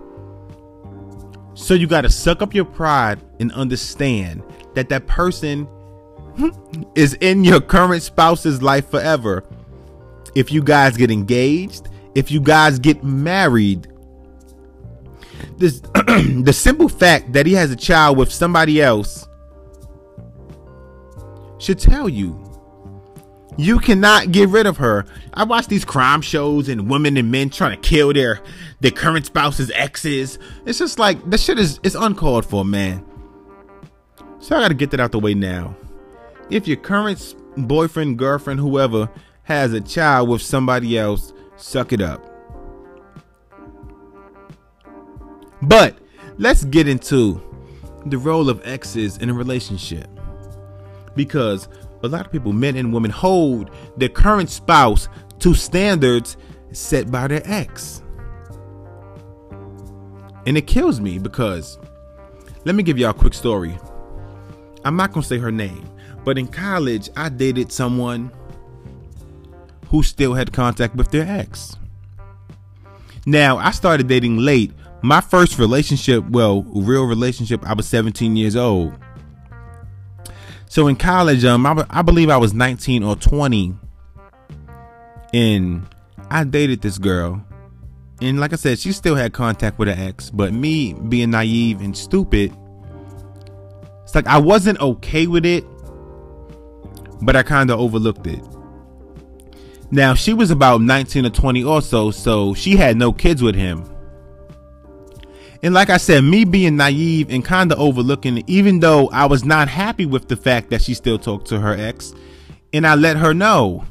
So 1.54 1.74
you 1.74 1.86
got 1.86 2.02
to 2.02 2.10
suck 2.10 2.42
up 2.42 2.54
your 2.54 2.64
pride 2.64 3.20
and 3.38 3.52
understand 3.52 4.42
that 4.74 4.88
that 4.88 5.06
person 5.06 5.68
is 6.94 7.14
in 7.14 7.44
your 7.44 7.60
current 7.60 8.02
spouse's 8.02 8.62
life 8.62 8.90
forever. 8.90 9.44
If 10.34 10.52
you 10.52 10.62
guys 10.62 10.96
get 10.96 11.10
engaged, 11.10 11.88
if 12.14 12.30
you 12.30 12.40
guys 12.40 12.78
get 12.78 13.04
married, 13.04 13.88
this 15.56 15.80
the 15.94 16.52
simple 16.52 16.88
fact 16.88 17.32
that 17.32 17.46
he 17.46 17.52
has 17.54 17.70
a 17.70 17.76
child 17.76 18.16
with 18.16 18.32
somebody 18.32 18.80
else 18.80 19.26
should 21.58 21.78
tell 21.78 22.08
you 22.08 22.49
you 23.56 23.78
cannot 23.78 24.32
get 24.32 24.48
rid 24.48 24.66
of 24.66 24.76
her. 24.78 25.04
I 25.34 25.44
watch 25.44 25.66
these 25.66 25.84
crime 25.84 26.22
shows 26.22 26.68
and 26.68 26.88
women 26.88 27.16
and 27.16 27.30
men 27.30 27.50
trying 27.50 27.72
to 27.72 27.88
kill 27.88 28.12
their 28.12 28.40
their 28.80 28.90
current 28.90 29.26
spouse's 29.26 29.70
exes. 29.72 30.38
It's 30.64 30.78
just 30.78 30.98
like 30.98 31.28
that 31.30 31.40
shit 31.40 31.58
is 31.58 31.80
it's 31.82 31.94
uncalled 31.94 32.46
for, 32.46 32.64
man. 32.64 33.04
So 34.38 34.56
I 34.56 34.60
gotta 34.60 34.74
get 34.74 34.90
that 34.92 35.00
out 35.00 35.12
the 35.12 35.18
way 35.18 35.34
now. 35.34 35.76
If 36.48 36.66
your 36.66 36.78
current 36.78 37.34
boyfriend, 37.56 38.18
girlfriend, 38.18 38.60
whoever 38.60 39.10
has 39.42 39.72
a 39.72 39.80
child 39.80 40.28
with 40.28 40.42
somebody 40.42 40.98
else, 40.98 41.32
suck 41.56 41.92
it 41.92 42.00
up. 42.00 42.26
But 45.62 45.98
let's 46.38 46.64
get 46.64 46.88
into 46.88 47.42
the 48.06 48.16
role 48.16 48.48
of 48.48 48.66
exes 48.66 49.18
in 49.18 49.28
a 49.28 49.34
relationship. 49.34 50.08
Because 51.14 51.68
a 52.02 52.08
lot 52.08 52.26
of 52.26 52.32
people, 52.32 52.52
men 52.52 52.76
and 52.76 52.92
women, 52.92 53.10
hold 53.10 53.70
their 53.96 54.08
current 54.08 54.50
spouse 54.50 55.08
to 55.40 55.54
standards 55.54 56.36
set 56.72 57.10
by 57.10 57.26
their 57.26 57.42
ex. 57.44 58.02
And 60.46 60.56
it 60.56 60.66
kills 60.66 61.00
me 61.00 61.18
because 61.18 61.78
let 62.64 62.74
me 62.74 62.82
give 62.82 62.98
y'all 62.98 63.10
a 63.10 63.14
quick 63.14 63.34
story. 63.34 63.78
I'm 64.84 64.96
not 64.96 65.12
going 65.12 65.22
to 65.22 65.28
say 65.28 65.38
her 65.38 65.52
name, 65.52 65.88
but 66.24 66.38
in 66.38 66.46
college, 66.46 67.10
I 67.16 67.28
dated 67.28 67.70
someone 67.70 68.30
who 69.88 70.02
still 70.02 70.34
had 70.34 70.52
contact 70.52 70.94
with 70.94 71.10
their 71.10 71.26
ex. 71.26 71.76
Now, 73.26 73.58
I 73.58 73.70
started 73.70 74.08
dating 74.08 74.38
late. 74.38 74.72
My 75.02 75.20
first 75.20 75.58
relationship, 75.58 76.24
well, 76.30 76.62
real 76.62 77.04
relationship, 77.04 77.64
I 77.66 77.74
was 77.74 77.86
17 77.86 78.36
years 78.36 78.56
old. 78.56 78.94
So 80.70 80.86
in 80.86 80.94
college, 80.94 81.44
um, 81.44 81.66
I, 81.66 81.84
I 81.90 82.02
believe 82.02 82.30
I 82.30 82.36
was 82.36 82.54
19 82.54 83.02
or 83.02 83.16
20, 83.16 83.74
and 85.34 85.84
I 86.30 86.44
dated 86.44 86.80
this 86.80 86.96
girl. 86.96 87.44
And 88.22 88.38
like 88.38 88.52
I 88.52 88.56
said, 88.56 88.78
she 88.78 88.92
still 88.92 89.16
had 89.16 89.32
contact 89.32 89.80
with 89.80 89.88
her 89.88 89.96
ex, 89.98 90.30
but 90.30 90.52
me 90.52 90.92
being 90.92 91.30
naive 91.30 91.80
and 91.80 91.98
stupid, 91.98 92.56
it's 94.04 94.14
like 94.14 94.28
I 94.28 94.38
wasn't 94.38 94.80
okay 94.80 95.26
with 95.26 95.44
it, 95.44 95.64
but 97.20 97.34
I 97.34 97.42
kind 97.42 97.72
of 97.72 97.80
overlooked 97.80 98.28
it. 98.28 98.44
Now, 99.90 100.14
she 100.14 100.34
was 100.34 100.52
about 100.52 100.82
19 100.82 101.26
or 101.26 101.30
20 101.30 101.64
also, 101.64 102.12
so 102.12 102.54
she 102.54 102.76
had 102.76 102.96
no 102.96 103.12
kids 103.12 103.42
with 103.42 103.56
him. 103.56 103.89
And 105.62 105.74
like 105.74 105.90
I 105.90 105.98
said, 105.98 106.24
me 106.24 106.44
being 106.44 106.76
naive 106.76 107.30
and 107.30 107.44
kind 107.44 107.70
of 107.70 107.78
overlooking 107.78 108.38
it, 108.38 108.44
even 108.48 108.80
though 108.80 109.08
I 109.10 109.26
was 109.26 109.44
not 109.44 109.68
happy 109.68 110.06
with 110.06 110.28
the 110.28 110.36
fact 110.36 110.70
that 110.70 110.80
she 110.80 110.94
still 110.94 111.18
talked 111.18 111.48
to 111.48 111.60
her 111.60 111.74
ex, 111.74 112.14
and 112.72 112.86
I 112.86 112.94
let 112.94 113.18
her 113.18 113.34
know. 113.34 113.84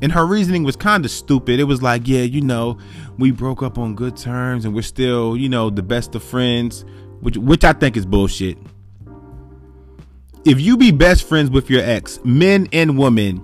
And 0.00 0.12
her 0.12 0.26
reasoning 0.26 0.62
was 0.62 0.76
kind 0.76 1.04
of 1.04 1.10
stupid. 1.10 1.60
It 1.60 1.64
was 1.64 1.82
like, 1.82 2.06
yeah, 2.06 2.22
you 2.22 2.40
know, 2.40 2.78
we 3.18 3.30
broke 3.30 3.62
up 3.62 3.78
on 3.78 3.94
good 3.94 4.16
terms 4.16 4.64
and 4.64 4.74
we're 4.74 4.82
still, 4.82 5.36
you 5.36 5.48
know, 5.48 5.70
the 5.70 5.82
best 5.82 6.14
of 6.14 6.22
friends, 6.22 6.84
which 7.20 7.36
which 7.36 7.64
I 7.64 7.72
think 7.72 7.96
is 7.96 8.04
bullshit. 8.04 8.58
If 10.44 10.60
you 10.60 10.76
be 10.76 10.90
best 10.90 11.26
friends 11.26 11.50
with 11.50 11.70
your 11.70 11.82
ex, 11.82 12.20
men 12.24 12.68
and 12.72 12.98
women, 12.98 13.42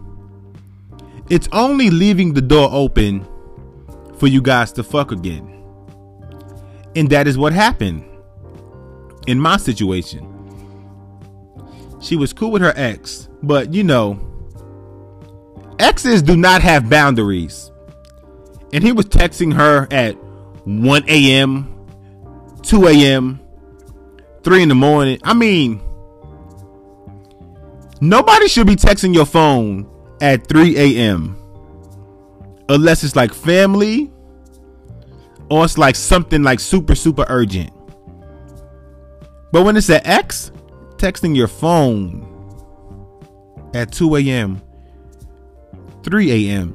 it's 1.31 1.49
only 1.53 1.91
leaving 1.91 2.35
the 2.35 2.43
door 2.43 2.69
open 2.71 3.27
for 4.19 4.27
you 4.27 4.43
guys 4.43 4.73
to 4.75 4.85
fuck 4.85 5.11
again. 5.11 5.62
And 6.95 7.09
that 7.11 7.27
is 7.27 7.39
what 7.39 7.53
happened 7.53 8.05
in 9.27 9.39
my 9.39 9.57
situation. 9.57 10.29
She 12.01 12.17
was 12.17 12.33
cool 12.33 12.51
with 12.51 12.63
her 12.63 12.73
ex, 12.77 13.29
but 13.43 13.73
you 13.73 13.85
know, 13.85 14.19
exes 15.79 16.23
do 16.23 16.37
not 16.37 16.63
have 16.63 16.91
boundaries. 16.91 17.71
And 18.73 18.83
he 18.83 18.93
was 18.93 19.07
texting 19.07 19.53
her 19.55 19.87
at 19.91 20.15
1 20.65 21.05
a.m., 21.09 21.87
2 22.63 22.87
a.m., 22.89 23.41
3 24.43 24.63
in 24.63 24.69
the 24.69 24.75
morning. 24.75 25.19
I 25.23 25.35
mean, 25.35 25.81
nobody 28.01 28.49
should 28.49 28.67
be 28.67 28.77
texting 28.77 29.15
your 29.15 29.27
phone 29.27 29.89
at 30.21 30.47
3 30.49 30.77
a.m. 30.77 31.37
unless 32.69 33.05
it's 33.05 33.15
like 33.15 33.33
family 33.33 34.11
or 35.53 35.67
it's 35.67 35.77
like 35.77 35.95
something 35.95 36.43
like 36.43 36.59
super 36.59 36.95
super 36.95 37.27
urgent. 37.29 37.71
But 39.53 39.65
when 39.65 39.77
it's 39.77 39.91
an 39.91 40.01
ex 40.05 40.51
texting 40.97 41.37
your 41.37 41.47
phone 41.47 42.27
at 43.75 43.93
2 43.93 44.17
a.m., 44.17 44.63
3 46.05 46.49
a.m., 46.49 46.75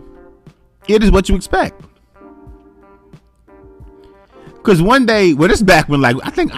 it 0.88 1.02
is 1.02 1.10
what 1.10 1.28
you 1.28 1.36
expect. 1.36 1.82
Because 4.58 4.80
one 4.80 5.08
day, 5.08 5.34
well, 5.34 5.48
this 5.48 5.64
back 5.64 5.90
when, 5.90 6.02
like, 6.02 6.18
I 6.24 6.30
think, 6.30 6.54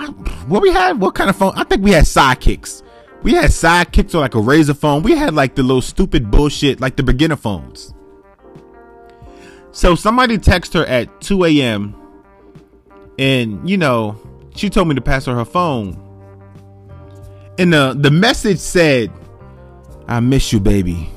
what 0.50 0.62
we 0.62 0.74
had, 0.74 1.00
what 1.00 1.16
kind 1.16 1.30
of 1.30 1.38
phone? 1.38 1.54
I 1.56 1.64
think 1.64 1.84
we 1.84 1.92
had 1.92 2.04
sidekicks. 2.04 2.84
We 3.24 3.34
had 3.34 3.52
sidekicks 3.52 4.14
or 4.14 4.20
like 4.20 4.36
a 4.36 4.40
Razr 4.40 4.76
phone. 4.76 5.04
We 5.04 5.16
had 5.16 5.34
like 5.34 5.56
the 5.56 5.64
little 5.64 5.82
stupid 5.82 6.30
bullshit, 6.30 6.82
like 6.82 6.98
the 6.98 7.04
beginner 7.04 7.38
phones. 7.38 7.94
So 9.72 9.96
somebody 9.96 10.38
texted 10.38 10.74
her 10.74 10.86
at 10.86 11.22
2 11.22 11.46
a.m. 11.46 11.99
and, 13.20 13.70
you 13.70 13.78
know, 13.78 14.18
she 14.56 14.70
told 14.70 14.88
me 14.88 14.96
to 14.96 15.02
pass 15.02 15.26
her 15.26 15.36
her 15.36 15.46
phone. 15.46 16.06
And 17.60 17.74
the, 17.74 17.94
the 17.96 18.10
message 18.10 18.60
said, 18.60 19.12
I 20.08 20.22
miss 20.22 20.54
you, 20.54 20.62
baby. 20.62 21.12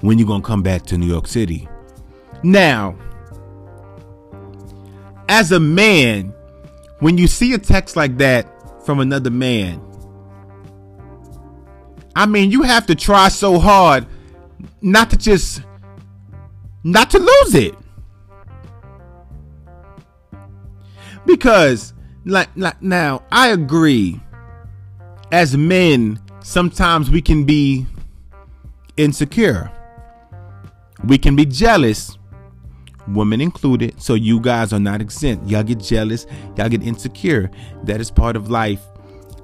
When 0.00 0.18
you 0.18 0.26
gonna 0.26 0.42
come 0.42 0.62
back 0.62 0.84
to 0.86 0.96
New 0.96 1.06
York 1.06 1.26
City? 1.26 1.68
Now, 2.42 2.96
as 5.28 5.52
a 5.52 5.60
man, 5.60 6.32
when 7.00 7.18
you 7.18 7.26
see 7.26 7.52
a 7.52 7.58
text 7.58 7.94
like 7.94 8.16
that 8.18 8.48
from 8.86 8.98
another 8.98 9.30
man, 9.30 9.82
I 12.16 12.24
mean, 12.24 12.50
you 12.50 12.62
have 12.62 12.86
to 12.86 12.94
try 12.94 13.28
so 13.28 13.58
hard 13.58 14.06
not 14.80 15.10
to 15.10 15.18
just 15.18 15.62
not 16.84 17.10
to 17.10 17.18
lose 17.18 17.54
it. 17.54 17.74
Because 21.28 21.92
like, 22.24 22.48
like 22.56 22.82
now, 22.82 23.22
I 23.30 23.48
agree. 23.48 24.20
As 25.30 25.56
men, 25.56 26.18
sometimes 26.40 27.10
we 27.10 27.22
can 27.22 27.44
be 27.44 27.86
insecure. 28.96 29.70
We 31.04 31.18
can 31.18 31.36
be 31.36 31.44
jealous, 31.44 32.18
women 33.06 33.40
included. 33.40 34.02
So 34.02 34.14
you 34.14 34.40
guys 34.40 34.72
are 34.72 34.80
not 34.80 35.00
exempt. 35.00 35.46
Y'all 35.48 35.62
get 35.62 35.78
jealous, 35.78 36.26
y'all 36.56 36.68
get 36.68 36.82
insecure. 36.82 37.50
That 37.84 38.00
is 38.00 38.10
part 38.10 38.34
of 38.34 38.50
life 38.50 38.80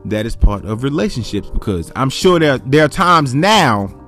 that 0.06 0.26
is 0.26 0.36
part 0.36 0.64
of 0.64 0.82
relationships 0.82 1.48
because 1.48 1.90
I'm 1.96 2.10
sure 2.10 2.38
there 2.38 2.58
there 2.58 2.84
are 2.84 2.88
times 2.88 3.34
now. 3.34 4.00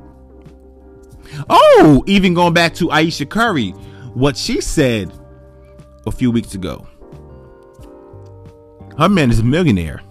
Oh, 1.51 2.05
even 2.07 2.35
going 2.35 2.55
back 2.55 2.75
to 2.75 2.91
Ayesha 2.91 3.27
Curry, 3.27 3.71
what 4.15 4.37
she 4.37 4.61
said 4.61 5.12
a 6.07 6.12
few 6.12 6.31
weeks 6.31 6.55
ago. 6.55 6.87
Her 8.99 9.09
man 9.09 9.31
is 9.31 9.41
a 9.41 9.45
millionaire. 9.45 10.03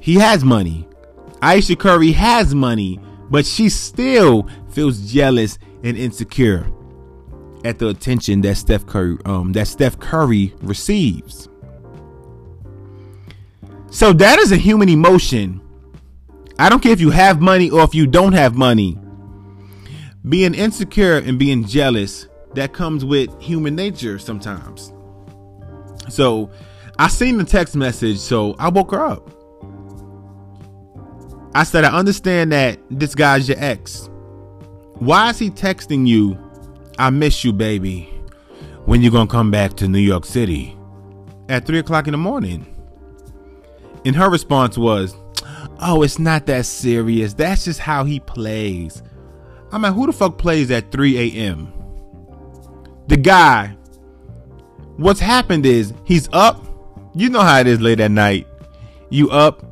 He 0.00 0.14
has 0.14 0.44
money. 0.44 0.88
Ayesha 1.42 1.76
Curry 1.76 2.12
has 2.12 2.54
money, 2.54 3.00
but 3.30 3.46
she 3.46 3.68
still 3.68 4.48
feels 4.70 5.12
jealous 5.12 5.58
and 5.84 5.96
insecure 5.96 6.66
at 7.64 7.78
the 7.78 7.88
attention 7.88 8.40
that 8.40 8.56
Steph 8.56 8.86
Curry 8.86 9.18
um 9.24 9.52
that 9.52 9.68
Steph 9.68 9.98
Curry 9.98 10.54
receives. 10.62 11.48
So 13.90 14.12
that 14.12 14.38
is 14.38 14.52
a 14.52 14.56
human 14.56 14.88
emotion. 14.88 15.60
I 16.58 16.68
don't 16.68 16.82
care 16.82 16.92
if 16.92 17.00
you 17.00 17.10
have 17.10 17.40
money 17.40 17.70
or 17.70 17.82
if 17.82 17.94
you 17.94 18.06
don't 18.06 18.32
have 18.32 18.56
money. 18.56 18.98
Being 20.28 20.54
insecure 20.54 21.18
and 21.18 21.38
being 21.38 21.64
jealous, 21.64 22.26
that 22.54 22.72
comes 22.72 23.04
with 23.04 23.40
human 23.40 23.76
nature 23.76 24.18
sometimes. 24.18 24.92
So 26.08 26.50
I 26.98 27.08
seen 27.08 27.38
the 27.38 27.44
text 27.44 27.76
message, 27.76 28.18
so 28.18 28.54
I 28.58 28.68
woke 28.68 28.90
her 28.90 29.04
up. 29.04 29.30
I 31.54 31.64
said, 31.64 31.84
I 31.84 31.96
understand 31.96 32.52
that 32.52 32.78
this 32.90 33.14
guy's 33.14 33.48
your 33.48 33.58
ex. 33.58 34.10
Why 34.94 35.30
is 35.30 35.38
he 35.38 35.50
texting 35.50 36.06
you, 36.06 36.36
I 36.98 37.10
miss 37.10 37.44
you, 37.44 37.52
baby, 37.52 38.02
when 38.84 39.00
you 39.02 39.10
gonna 39.10 39.30
come 39.30 39.50
back 39.50 39.74
to 39.74 39.88
New 39.88 40.00
York 40.00 40.24
City 40.24 40.76
at 41.48 41.66
3 41.66 41.78
o'clock 41.78 42.08
in 42.08 42.12
the 42.12 42.18
morning? 42.18 42.66
And 44.04 44.16
her 44.16 44.28
response 44.28 44.76
was, 44.76 45.16
Oh, 45.80 46.02
it's 46.02 46.18
not 46.18 46.46
that 46.46 46.66
serious. 46.66 47.34
That's 47.34 47.64
just 47.64 47.78
how 47.78 48.04
he 48.04 48.18
plays. 48.18 49.02
I'm 49.70 49.82
like, 49.82 49.94
who 49.94 50.06
the 50.06 50.12
fuck 50.12 50.38
plays 50.38 50.70
at 50.70 50.90
3 50.90 51.18
a.m.? 51.18 51.72
The 53.06 53.16
guy. 53.16 53.76
What's 54.96 55.20
happened 55.20 55.66
is 55.66 55.94
he's 56.04 56.28
up. 56.32 56.67
You 57.18 57.28
know 57.28 57.40
how 57.40 57.58
it 57.58 57.66
is 57.66 57.80
late 57.80 57.98
at 57.98 58.12
night. 58.12 58.46
You 59.10 59.28
up 59.30 59.64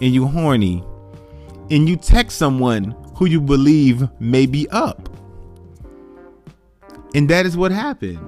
and 0.00 0.14
you 0.14 0.26
horny. 0.26 0.82
And 1.70 1.86
you 1.86 1.96
text 1.96 2.38
someone 2.38 2.96
who 3.14 3.26
you 3.26 3.42
believe 3.42 4.08
may 4.20 4.46
be 4.46 4.66
up. 4.70 5.10
And 7.14 7.28
that 7.28 7.44
is 7.44 7.58
what 7.58 7.72
happened. 7.72 8.26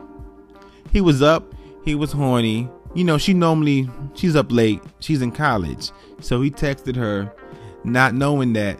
He 0.92 1.00
was 1.00 1.22
up, 1.22 1.54
he 1.86 1.94
was 1.94 2.12
horny, 2.12 2.68
you 2.94 3.02
know, 3.02 3.16
she 3.16 3.32
normally 3.32 3.88
she's 4.12 4.36
up 4.36 4.52
late. 4.52 4.82
She's 5.00 5.22
in 5.22 5.32
college. 5.32 5.90
So 6.20 6.42
he 6.42 6.50
texted 6.50 6.96
her 6.96 7.32
not 7.82 8.14
knowing 8.14 8.52
that 8.52 8.78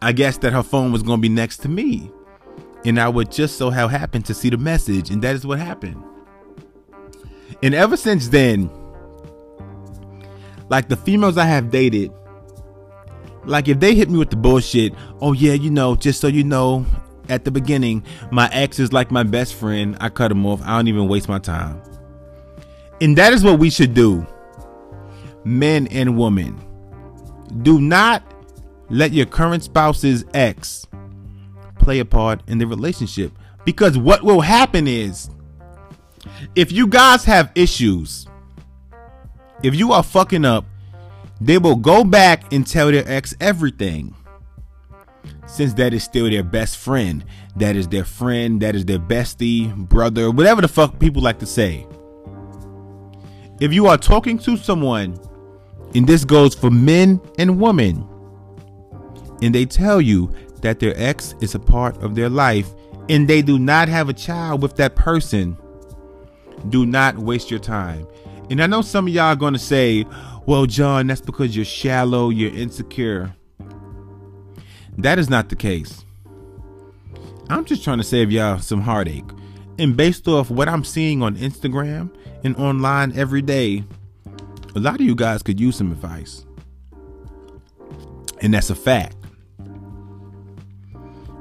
I 0.00 0.12
guess 0.12 0.38
that 0.38 0.54
her 0.54 0.62
phone 0.62 0.90
was 0.90 1.02
going 1.02 1.18
to 1.18 1.22
be 1.22 1.28
next 1.28 1.58
to 1.58 1.68
me. 1.68 2.10
And 2.86 2.98
I 2.98 3.10
would 3.10 3.30
just 3.30 3.58
so 3.58 3.68
how 3.68 3.88
happen 3.88 4.22
to 4.22 4.32
see 4.32 4.48
the 4.48 4.56
message 4.56 5.10
and 5.10 5.20
that 5.20 5.34
is 5.34 5.44
what 5.44 5.58
happened. 5.58 6.02
And 7.62 7.74
ever 7.74 7.96
since 7.96 8.28
then, 8.28 8.70
like 10.68 10.88
the 10.88 10.96
females 10.96 11.36
I 11.38 11.44
have 11.44 11.70
dated, 11.70 12.12
like 13.44 13.68
if 13.68 13.80
they 13.80 13.94
hit 13.94 14.10
me 14.10 14.18
with 14.18 14.30
the 14.30 14.36
bullshit, 14.36 14.94
oh 15.20 15.32
yeah, 15.32 15.54
you 15.54 15.70
know, 15.70 15.96
just 15.96 16.20
so 16.20 16.26
you 16.26 16.44
know, 16.44 16.84
at 17.28 17.44
the 17.44 17.50
beginning, 17.50 18.04
my 18.30 18.48
ex 18.52 18.78
is 18.78 18.92
like 18.92 19.10
my 19.10 19.22
best 19.22 19.54
friend. 19.54 19.96
I 20.00 20.08
cut 20.08 20.30
him 20.30 20.46
off. 20.46 20.62
I 20.62 20.76
don't 20.76 20.88
even 20.88 21.08
waste 21.08 21.28
my 21.28 21.38
time. 21.38 21.82
And 23.00 23.16
that 23.16 23.32
is 23.32 23.44
what 23.44 23.58
we 23.58 23.70
should 23.70 23.94
do, 23.94 24.26
men 25.44 25.86
and 25.88 26.18
women. 26.18 26.60
Do 27.62 27.80
not 27.80 28.22
let 28.90 29.12
your 29.12 29.26
current 29.26 29.62
spouse's 29.62 30.24
ex 30.34 30.86
play 31.78 32.00
a 32.00 32.04
part 32.04 32.42
in 32.48 32.58
the 32.58 32.66
relationship. 32.66 33.32
Because 33.64 33.96
what 33.98 34.22
will 34.22 34.40
happen 34.40 34.86
is, 34.86 35.30
if 36.54 36.72
you 36.72 36.86
guys 36.86 37.24
have 37.24 37.52
issues, 37.54 38.26
if 39.62 39.74
you 39.74 39.92
are 39.92 40.02
fucking 40.02 40.44
up, 40.44 40.64
they 41.40 41.58
will 41.58 41.76
go 41.76 42.04
back 42.04 42.52
and 42.52 42.66
tell 42.66 42.90
their 42.90 43.04
ex 43.06 43.34
everything. 43.40 44.14
Since 45.46 45.74
that 45.74 45.94
is 45.94 46.04
still 46.04 46.30
their 46.30 46.42
best 46.42 46.76
friend, 46.76 47.24
that 47.56 47.74
is 47.74 47.88
their 47.88 48.04
friend, 48.04 48.60
that 48.60 48.74
is 48.74 48.84
their 48.84 48.98
bestie, 48.98 49.74
brother, 49.88 50.30
whatever 50.30 50.60
the 50.60 50.68
fuck 50.68 50.98
people 50.98 51.22
like 51.22 51.38
to 51.38 51.46
say. 51.46 51.86
If 53.60 53.72
you 53.72 53.86
are 53.86 53.98
talking 53.98 54.38
to 54.40 54.56
someone, 54.56 55.18
and 55.94 56.06
this 56.06 56.24
goes 56.24 56.54
for 56.54 56.70
men 56.70 57.20
and 57.38 57.60
women, 57.60 58.06
and 59.42 59.54
they 59.54 59.64
tell 59.64 60.00
you 60.00 60.32
that 60.60 60.80
their 60.80 60.94
ex 60.96 61.34
is 61.40 61.54
a 61.54 61.58
part 61.58 61.96
of 62.02 62.14
their 62.14 62.28
life 62.28 62.70
and 63.08 63.26
they 63.26 63.42
do 63.42 63.58
not 63.58 63.88
have 63.88 64.08
a 64.08 64.12
child 64.12 64.60
with 64.60 64.76
that 64.76 64.94
person, 64.94 65.56
do 66.68 66.86
not 66.86 67.18
waste 67.18 67.50
your 67.50 67.60
time. 67.60 68.06
And 68.50 68.62
I 68.62 68.66
know 68.66 68.82
some 68.82 69.06
of 69.06 69.12
y'all 69.12 69.24
are 69.24 69.36
going 69.36 69.52
to 69.52 69.58
say, 69.58 70.06
well, 70.46 70.66
John, 70.66 71.08
that's 71.08 71.20
because 71.20 71.54
you're 71.54 71.64
shallow, 71.64 72.30
you're 72.30 72.54
insecure. 72.54 73.34
That 74.96 75.18
is 75.18 75.28
not 75.28 75.48
the 75.48 75.56
case. 75.56 76.04
I'm 77.50 77.64
just 77.64 77.84
trying 77.84 77.98
to 77.98 78.04
save 78.04 78.32
y'all 78.32 78.58
some 78.58 78.80
heartache. 78.80 79.24
And 79.78 79.96
based 79.96 80.26
off 80.26 80.50
what 80.50 80.68
I'm 80.68 80.84
seeing 80.84 81.22
on 81.22 81.36
Instagram 81.36 82.10
and 82.44 82.56
online 82.56 83.16
every 83.16 83.42
day, 83.42 83.84
a 84.74 84.80
lot 84.80 84.96
of 84.96 85.02
you 85.02 85.14
guys 85.14 85.42
could 85.42 85.60
use 85.60 85.76
some 85.76 85.92
advice. 85.92 86.44
And 88.40 88.52
that's 88.52 88.70
a 88.70 88.74
fact. 88.74 89.16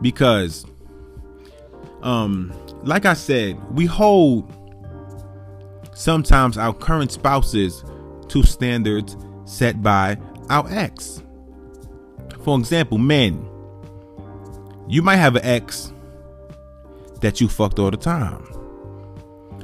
Because 0.01 0.65
um 2.03 2.53
like 2.83 3.05
I 3.05 3.15
said, 3.15 3.59
we 3.75 3.85
hold 3.85 4.51
sometimes 5.97 6.57
our 6.57 6.73
current 6.73 7.11
spouses 7.11 7.83
to 8.27 8.43
standards 8.43 9.17
set 9.45 9.81
by 9.81 10.17
our 10.49 10.67
ex. 10.69 11.23
For 12.43 12.57
example, 12.57 12.97
men, 12.97 13.49
you 14.87 15.01
might 15.01 15.17
have 15.17 15.35
an 15.35 15.43
ex 15.43 15.91
that 17.21 17.41
you 17.41 17.49
fucked 17.49 17.79
all 17.79 17.91
the 17.91 17.97
time. 17.97 18.45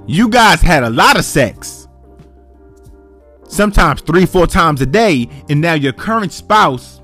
You 0.07 0.27
guys 0.27 0.61
had 0.61 0.83
a 0.83 0.89
lot 0.89 1.17
of 1.17 1.23
sex. 1.23 1.87
Sometimes 3.47 4.01
three, 4.01 4.25
four 4.25 4.47
times 4.47 4.81
a 4.81 4.85
day, 4.85 5.29
and 5.49 5.61
now 5.61 5.75
your 5.75 5.93
current 5.93 6.33
spouse 6.33 6.99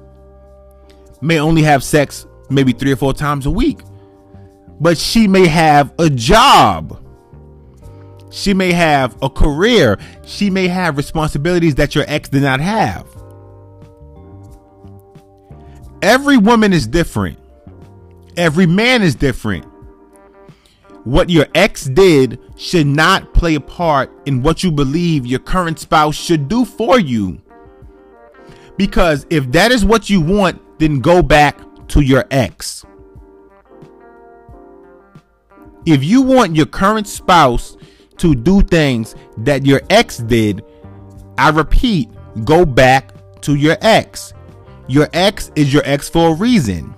may 1.22 1.40
only 1.40 1.62
have 1.62 1.84
sex 1.84 2.26
maybe 2.50 2.74
three 2.74 2.92
or 2.92 2.96
four 2.96 3.14
times 3.14 3.46
a 3.46 3.52
week. 3.52 3.82
But 4.80 4.98
she 4.98 5.28
may 5.28 5.46
have 5.46 5.94
a 6.00 6.10
job. 6.10 7.06
She 8.30 8.54
may 8.54 8.72
have 8.72 9.18
a 9.22 9.30
career. 9.30 9.98
She 10.26 10.50
may 10.50 10.68
have 10.68 10.98
responsibilities 10.98 11.76
that 11.76 11.96
your 11.96 12.06
ex 12.08 12.30
did 12.30 12.44
not 12.44 12.60
have. 12.60 13.08
Every 16.02 16.38
woman 16.38 16.72
is 16.72 16.88
different. 16.88 17.40
Every 18.38 18.66
man 18.66 19.02
is 19.02 19.16
different. 19.16 19.66
What 21.04 21.30
your 21.30 21.48
ex 21.56 21.86
did 21.86 22.40
should 22.56 22.88
not 22.88 23.34
play 23.34 23.56
a 23.56 23.60
part 23.60 24.12
in 24.26 24.42
what 24.44 24.64
you 24.64 24.72
believe 24.72 25.26
your 25.26 25.40
current 25.40 25.80
spouse 25.80 26.16
should 26.16 26.48
do 26.48 26.66
for 26.66 27.00
you. 27.00 27.42
Because 28.78 29.26
if 29.30 29.52
that 29.52 29.72
is 29.72 29.84
what 29.84 30.10
you 30.10 30.22
want, 30.22 30.62
then 30.80 31.00
go 31.00 31.22
back 31.22 31.60
to 31.90 32.02
your 32.02 32.26
ex. 32.32 32.86
If 35.86 36.04
you 36.04 36.22
want 36.22 36.56
your 36.56 36.66
current 36.66 37.08
spouse 37.08 37.76
to 38.20 38.36
do 38.36 38.62
things 38.62 39.16
that 39.38 39.66
your 39.66 39.82
ex 39.90 40.18
did, 40.18 40.64
I 41.38 41.50
repeat, 41.50 42.10
go 42.44 42.66
back 42.66 43.14
to 43.42 43.56
your 43.56 43.78
ex. 43.82 44.34
Your 44.88 45.08
ex 45.14 45.52
is 45.56 45.74
your 45.74 45.84
ex 45.86 46.10
for 46.10 46.30
a 46.30 46.34
reason. 46.34 46.96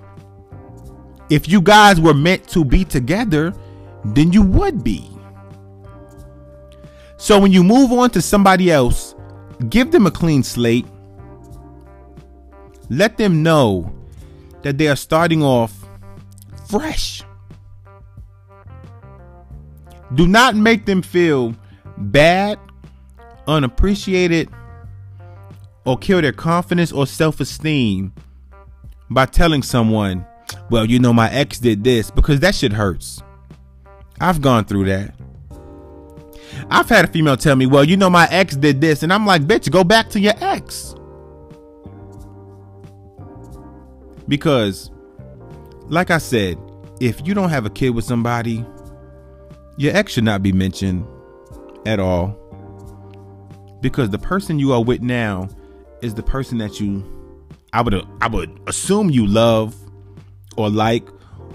If 1.30 1.48
you 1.48 1.62
guys 1.62 2.02
were 2.02 2.14
meant 2.14 2.48
to 2.50 2.66
be 2.66 2.84
together, 2.84 3.54
then 4.04 4.34
you 4.34 4.42
would 4.42 4.84
be. 4.84 5.10
So 7.18 7.40
when 7.40 7.52
you 7.52 7.64
move 7.64 7.92
on 7.92 8.10
to 8.12 8.22
somebody 8.22 8.72
else, 8.72 9.16
give 9.70 9.92
them 9.92 10.08
a 10.08 10.12
clean 10.12 10.44
slate. 10.44 10.88
Let 12.90 13.18
them 13.18 13.44
know 13.44 13.94
that 14.64 14.78
they 14.78 14.88
are 14.88 14.96
starting 14.96 15.44
off 15.44 15.74
fresh. 16.68 17.24
Do 20.16 20.28
not 20.28 20.56
make 20.56 20.86
them 20.86 21.02
feel 21.02 21.56
bad, 21.98 22.60
unappreciated, 23.48 24.50
or 25.86 25.98
kill 25.98 26.22
their 26.22 26.34
confidence 26.34 26.92
or 26.92 27.08
self 27.08 27.40
esteem 27.40 28.14
by 29.10 29.26
telling 29.26 29.64
someone, 29.64 30.26
well, 30.70 30.86
you 30.86 31.00
know, 31.00 31.14
my 31.14 31.30
ex 31.32 31.60
did 31.60 31.84
this, 31.84 32.12
because 32.12 32.40
that 32.42 32.56
shit 32.56 32.74
hurts. 32.74 33.22
I've 34.20 34.42
gone 34.42 34.66
through 34.66 34.86
that. 34.86 35.16
I've 36.70 36.90
had 36.90 37.06
a 37.06 37.08
female 37.08 37.38
tell 37.38 37.56
me, 37.56 37.66
well, 37.66 37.84
you 37.84 37.98
know, 37.98 38.10
my 38.10 38.28
ex 38.30 38.56
did 38.56 38.82
this. 38.82 39.04
And 39.04 39.12
I'm 39.12 39.26
like, 39.26 39.44
bitch, 39.44 39.72
go 39.72 39.84
back 39.84 40.10
to 40.12 40.20
your 40.20 40.34
ex. 40.42 40.96
Because, 44.28 44.92
like 45.88 46.12
I 46.12 46.18
said, 46.18 46.58
if 47.00 47.26
you 47.26 47.34
don't 47.34 47.50
have 47.50 47.66
a 47.66 47.70
kid 47.70 47.90
with 47.90 48.06
somebody, 48.06 48.66
your 49.78 49.96
ex 49.96 50.14
should 50.14 50.24
not 50.24 50.44
be 50.44 50.52
mentioned 50.52 51.06
at 51.86 52.00
all. 52.00 52.38
Because 53.82 54.10
the 54.10 54.20
person 54.20 54.60
you 54.60 54.74
are 54.74 54.84
with 54.84 55.02
now 55.02 55.50
is 56.02 56.14
the 56.14 56.24
person 56.24 56.58
that 56.60 56.80
you 56.80 57.04
I 57.74 57.82
would 57.82 58.06
I 58.22 58.28
would 58.28 58.60
assume 58.68 59.10
you 59.10 59.26
love 59.26 59.76
or 60.58 60.70
like 60.70 61.08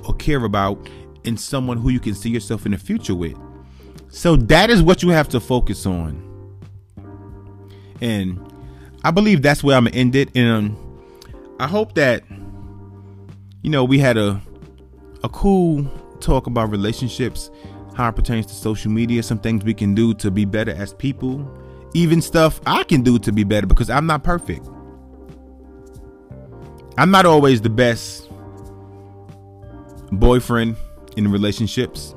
or 0.09 0.15
care 0.15 0.45
about 0.45 0.89
in 1.25 1.37
someone 1.37 1.77
who 1.77 1.91
you 1.91 2.01
can 2.01 2.15
see 2.15 2.31
yourself 2.31 2.65
in 2.67 2.73
the 2.73 2.79
future 2.79 3.15
with. 3.15 3.37
So 4.09 4.37
that 4.37 4.71
is 4.71 4.83
what 4.83 5.03
you 5.03 5.11
have 5.11 5.29
to 5.31 5.41
focus 5.41 5.85
on. 5.85 6.23
And 8.01 8.41
I 9.05 9.11
believe 9.11 9.43
that's 9.43 9.63
where 9.63 9.77
I'm 9.77 9.85
gonna 9.85 9.97
end 9.97 10.17
it. 10.17 10.35
And 10.35 10.49
um, 10.49 11.03
I 11.61 11.67
hope 11.67 11.95
that 11.95 12.25
you 13.63 13.71
know 13.71 13.85
we 13.85 13.99
had 13.99 14.17
a 14.17 14.41
a 15.23 15.29
cool 15.29 15.85
talk 16.21 16.47
about 16.47 16.71
relationships, 16.71 17.51
how 17.97 18.11
it 18.11 18.13
pertains 18.15 18.45
to 18.45 18.53
social 18.53 18.93
media, 18.93 19.23
some 19.23 19.39
things 19.39 19.65
we 19.65 19.73
can 19.73 19.95
do 19.95 20.13
to 20.13 20.31
be 20.31 20.45
better 20.45 20.71
as 20.73 20.93
people, 20.93 21.51
even 21.95 22.21
stuff 22.21 22.61
I 22.67 22.85
can 22.85 23.01
do 23.01 23.19
to 23.19 23.33
be 23.33 23.43
better 23.43 23.67
because 23.67 23.89
I'm 23.89 24.05
not 24.05 24.23
perfect. 24.23 24.69
I'm 26.99 27.11
not 27.11 27.25
always 27.25 27.63
the 27.63 27.71
best 27.71 28.29
boyfriend 30.13 30.77
in 31.17 31.31
relationships. 31.31 32.15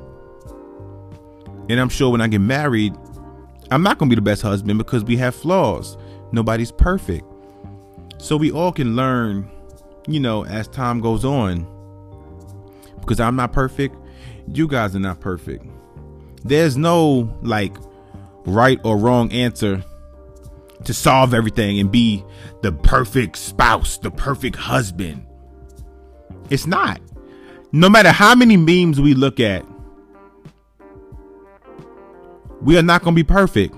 And 1.69 1.79
I'm 1.79 1.87
sure 1.87 2.11
when 2.11 2.19
I 2.19 2.27
get 2.27 2.41
married, 2.41 2.93
I'm 3.71 3.81
not 3.81 3.99
going 3.99 4.09
to 4.09 4.15
be 4.15 4.19
the 4.19 4.21
best 4.21 4.41
husband 4.41 4.77
because 4.79 5.05
we 5.05 5.15
have 5.15 5.33
flaws. 5.33 5.97
Nobody's 6.33 6.73
perfect. 6.73 7.25
So 8.17 8.35
we 8.35 8.51
all 8.51 8.73
can 8.73 8.97
learn, 8.97 9.49
you 10.09 10.19
know, 10.19 10.43
as 10.45 10.67
time 10.67 10.99
goes 10.99 11.23
on. 11.23 11.65
Because 12.99 13.21
I'm 13.21 13.37
not 13.37 13.53
perfect, 13.53 13.95
you 14.53 14.67
guys 14.67 14.95
are 14.95 14.99
not 14.99 15.19
perfect. 15.19 15.65
There's 16.43 16.77
no 16.77 17.37
like 17.41 17.75
right 18.45 18.79
or 18.83 18.97
wrong 18.97 19.31
answer 19.31 19.83
to 20.85 20.93
solve 20.93 21.33
everything 21.33 21.79
and 21.79 21.91
be 21.91 22.23
the 22.61 22.71
perfect 22.71 23.37
spouse, 23.37 23.97
the 23.97 24.11
perfect 24.11 24.55
husband. 24.55 25.25
It's 26.49 26.65
not 26.65 27.01
no 27.71 27.89
matter 27.89 28.11
how 28.11 28.35
many 28.35 28.57
memes 28.57 28.99
we 28.99 29.13
look 29.13 29.39
at, 29.39 29.65
we 32.61 32.77
are 32.77 32.83
not 32.83 33.03
going 33.03 33.15
to 33.15 33.23
be 33.23 33.27
perfect. 33.27 33.75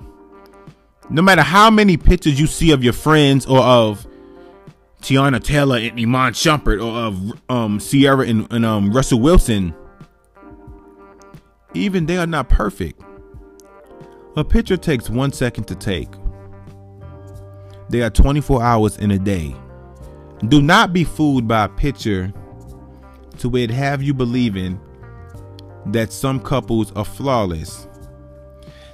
No 1.09 1.21
matter 1.21 1.41
how 1.41 1.69
many 1.69 1.97
pictures 1.97 2.39
you 2.39 2.47
see 2.47 2.71
of 2.71 2.83
your 2.83 2.93
friends 2.93 3.45
or 3.45 3.59
of 3.59 4.07
Teyana 5.01 5.43
Taylor 5.43 5.77
and 5.77 5.99
Iman 5.99 6.33
Shumpert 6.33 6.81
or 6.81 7.07
of 7.07 7.41
um, 7.49 7.79
Ciara 7.79 8.25
and, 8.27 8.51
and 8.51 8.65
um, 8.65 8.91
Russell 8.91 9.19
Wilson, 9.19 9.75
even 11.73 12.05
they 12.05 12.17
are 12.17 12.27
not 12.27 12.49
perfect. 12.49 13.01
A 14.35 14.43
picture 14.43 14.77
takes 14.77 15.09
one 15.09 15.31
second 15.31 15.65
to 15.65 15.75
take. 15.75 16.09
There 17.89 18.05
are 18.05 18.09
24 18.09 18.63
hours 18.63 18.97
in 18.97 19.11
a 19.11 19.19
day. 19.19 19.55
Do 20.47 20.61
not 20.61 20.93
be 20.93 21.03
fooled 21.03 21.47
by 21.47 21.65
a 21.65 21.69
picture 21.69 22.33
to 23.39 23.49
where 23.49 23.63
it 23.63 23.71
have 23.71 24.01
you 24.01 24.13
believing 24.13 24.79
that 25.87 26.13
some 26.13 26.39
couples 26.39 26.91
are 26.93 27.05
flawless. 27.05 27.87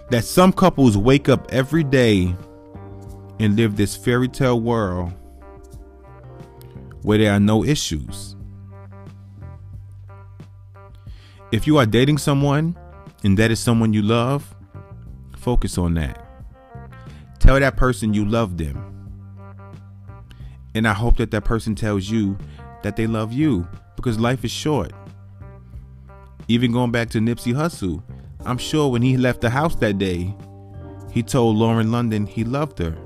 That 0.10 0.24
some 0.24 0.54
couples 0.54 0.98
wake 0.98 1.30
up 1.30 1.52
every 1.52 1.84
day 1.84 2.34
and 3.40 3.56
live 3.56 3.76
this 3.76 3.96
fairy 3.96 4.28
tale 4.28 4.60
world 4.60 5.14
where 7.04 7.18
there 7.18 7.34
are 7.34 7.40
no 7.40 7.64
issues. 7.64 8.37
If 11.50 11.66
you 11.66 11.78
are 11.78 11.86
dating 11.86 12.18
someone 12.18 12.78
and 13.24 13.38
that 13.38 13.52
is 13.52 13.60
someone 13.60 13.94
you 13.94 14.02
love, 14.02 14.54
focus 15.38 15.78
on 15.78 15.94
that. 15.94 16.22
Tell 17.40 17.58
that 17.58 17.78
person 17.78 18.14
you 18.14 18.26
love 18.26 18.58
them. 18.58 18.84
And 20.76 20.86
I 20.86 20.92
hope 20.92 21.16
that 21.18 21.32
that 21.32 21.46
person 21.46 21.74
tells 21.74 22.10
you 22.10 22.38
that 22.84 22.98
they 22.98 23.08
love 23.08 23.32
you 23.32 23.66
because 23.96 24.20
life 24.20 24.44
is 24.44 24.52
short. 24.52 24.92
Even 26.50 26.74
going 26.74 26.92
back 26.92 27.10
to 27.12 27.20
Nipsey 27.20 27.54
Hussle, 27.54 28.04
I'm 28.46 28.58
sure 28.58 28.92
when 28.92 29.02
he 29.02 29.16
left 29.16 29.40
the 29.40 29.50
house 29.50 29.76
that 29.78 29.98
day, 29.98 30.36
he 31.14 31.24
told 31.24 31.56
Lauren 31.56 31.94
London 31.94 32.26
he 32.26 32.44
loved 32.44 32.78
her. 32.80 32.98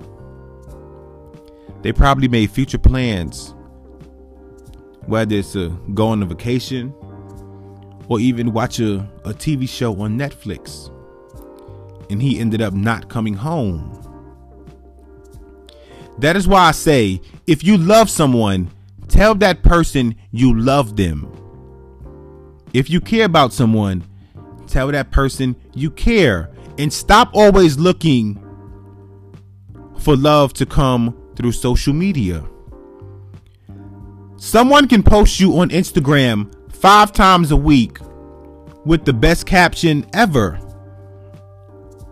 They 1.83 1.93
probably 1.93 2.27
made 2.27 2.49
future 2.49 2.79
plans, 2.79 3.53
whether 5.05 5.35
it's 5.35 5.53
to 5.53 5.69
go 5.93 6.07
on 6.07 6.23
a 6.23 6.25
vacation 6.25 6.91
or 8.11 8.19
even 8.19 8.51
watch 8.51 8.79
a, 8.79 8.99
a 9.25 9.33
TV 9.33 9.67
show 9.67 9.99
on 10.01 10.17
Netflix. 10.17 10.91
And 12.09 12.21
he 12.21 12.39
ended 12.39 12.61
up 12.61 12.73
not 12.73 13.09
coming 13.09 13.33
home. 13.33 13.97
That 16.19 16.35
is 16.35 16.47
why 16.47 16.67
I 16.67 16.71
say 16.71 17.21
if 17.47 17.63
you 17.63 17.77
love 17.77 18.09
someone, 18.09 18.69
Tell 19.11 19.35
that 19.35 19.61
person 19.61 20.15
you 20.31 20.57
love 20.57 20.95
them. 20.95 21.29
If 22.73 22.89
you 22.89 23.01
care 23.01 23.25
about 23.25 23.51
someone, 23.51 24.05
tell 24.67 24.87
that 24.87 25.11
person 25.11 25.57
you 25.75 25.91
care 25.91 26.49
and 26.77 26.91
stop 26.93 27.29
always 27.33 27.77
looking 27.77 28.41
for 29.99 30.15
love 30.15 30.53
to 30.53 30.65
come 30.65 31.21
through 31.35 31.51
social 31.51 31.93
media. 31.93 32.45
Someone 34.37 34.87
can 34.87 35.03
post 35.03 35.41
you 35.41 35.59
on 35.59 35.69
Instagram 35.71 36.49
five 36.81 37.13
times 37.13 37.51
a 37.51 37.55
week 37.55 37.99
with 38.85 39.05
the 39.05 39.13
best 39.13 39.45
caption 39.45 40.03
ever. 40.13 40.59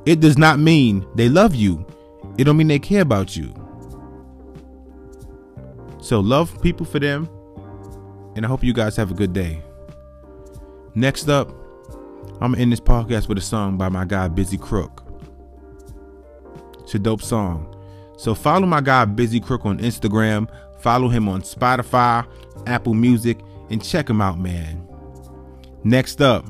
It 0.05 0.20
does 0.20 0.38
not 0.38 0.59
mean 0.59 1.07
they 1.15 1.28
love 1.28 1.55
you. 1.55 1.86
It 2.38 2.43
don't 2.43 2.55
mean 2.55 2.67
they 2.67 2.80
care 2.80 3.01
about 3.01 3.36
you. 3.36 3.53
So 6.01 6.20
love 6.20 6.61
people 6.61 6.86
for 6.86 6.99
them. 6.99 7.28
And 8.36 8.45
I 8.45 8.47
hope 8.47 8.63
you 8.63 8.74
guys 8.74 8.95
have 8.95 9.09
a 9.11 9.15
good 9.15 9.34
day. 9.34 9.61
Next 10.93 11.30
up, 11.30 11.49
I'm 12.39 12.51
gonna 12.51 12.57
end 12.59 12.72
this 12.72 12.80
podcast 12.80 13.28
with 13.28 13.39
a 13.39 13.41
song 13.41 13.76
by 13.76 13.89
my 13.89 14.05
guy 14.05 14.30
Bizzy 14.30 14.59
Crook. 14.59 15.03
It's 16.80 16.93
a 16.93 16.99
dope 16.99 17.22
song. 17.22 17.76
So 18.17 18.36
follow 18.36 18.67
my 18.67 18.82
guy 18.82 19.05
Bizzy 19.05 19.43
Crook 19.43 19.65
on 19.65 19.80
Instagram, 19.80 20.47
follow 20.80 21.09
him 21.09 21.28
on 21.28 21.41
Spotify, 21.41 22.26
Apple 22.67 22.93
Music, 22.93 23.39
and 23.70 23.84
check 23.84 24.07
them 24.07 24.22
out, 24.22 24.39
man. 24.39 24.88
Next 25.84 26.22
up, 26.22 26.45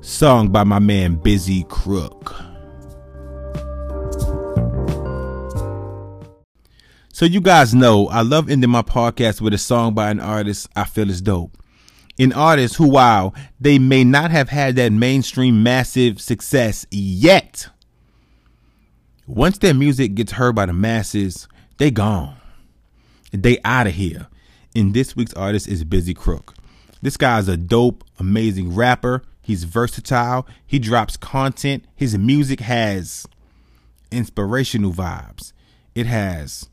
song 0.00 0.48
by 0.48 0.64
my 0.64 0.78
man 0.78 1.16
Bizzy 1.16 1.68
Crook. 1.68 2.34
So 7.12 7.26
you 7.26 7.40
guys 7.40 7.74
know 7.74 8.08
I 8.08 8.22
love 8.22 8.50
ending 8.50 8.70
my 8.70 8.82
podcast 8.82 9.40
with 9.40 9.54
a 9.54 9.58
song 9.58 9.94
by 9.94 10.10
an 10.10 10.18
artist 10.18 10.68
I 10.74 10.84
feel 10.84 11.08
is 11.08 11.20
dope. 11.22 11.56
in 12.18 12.32
artists 12.32 12.76
who, 12.76 12.88
while 12.88 13.34
they 13.60 13.78
may 13.78 14.04
not 14.04 14.30
have 14.30 14.48
had 14.48 14.76
that 14.76 14.92
mainstream 14.92 15.62
massive 15.62 16.20
success 16.20 16.86
yet, 16.90 17.68
once 19.26 19.58
their 19.58 19.74
music 19.74 20.14
gets 20.14 20.32
heard 20.32 20.54
by 20.54 20.66
the 20.66 20.72
masses, 20.72 21.48
they 21.78 21.90
gone. 21.90 22.36
They 23.32 23.58
out 23.64 23.86
of 23.86 23.94
here. 23.94 24.28
And 24.74 24.94
this 24.94 25.14
week's 25.14 25.34
artist 25.34 25.68
is 25.68 25.84
Bizzy 25.84 26.16
Crook. 26.16 26.54
This 27.02 27.16
guy 27.16 27.38
is 27.38 27.48
a 27.48 27.56
dope, 27.56 28.04
amazing 28.18 28.74
rapper. 28.74 29.22
He's 29.42 29.64
versatile. 29.64 30.46
He 30.66 30.78
drops 30.78 31.16
content. 31.16 31.84
His 31.94 32.16
music 32.16 32.60
has 32.60 33.26
inspirational 34.10 34.92
vibes. 34.92 35.52
It 35.94 36.06
has 36.06 36.68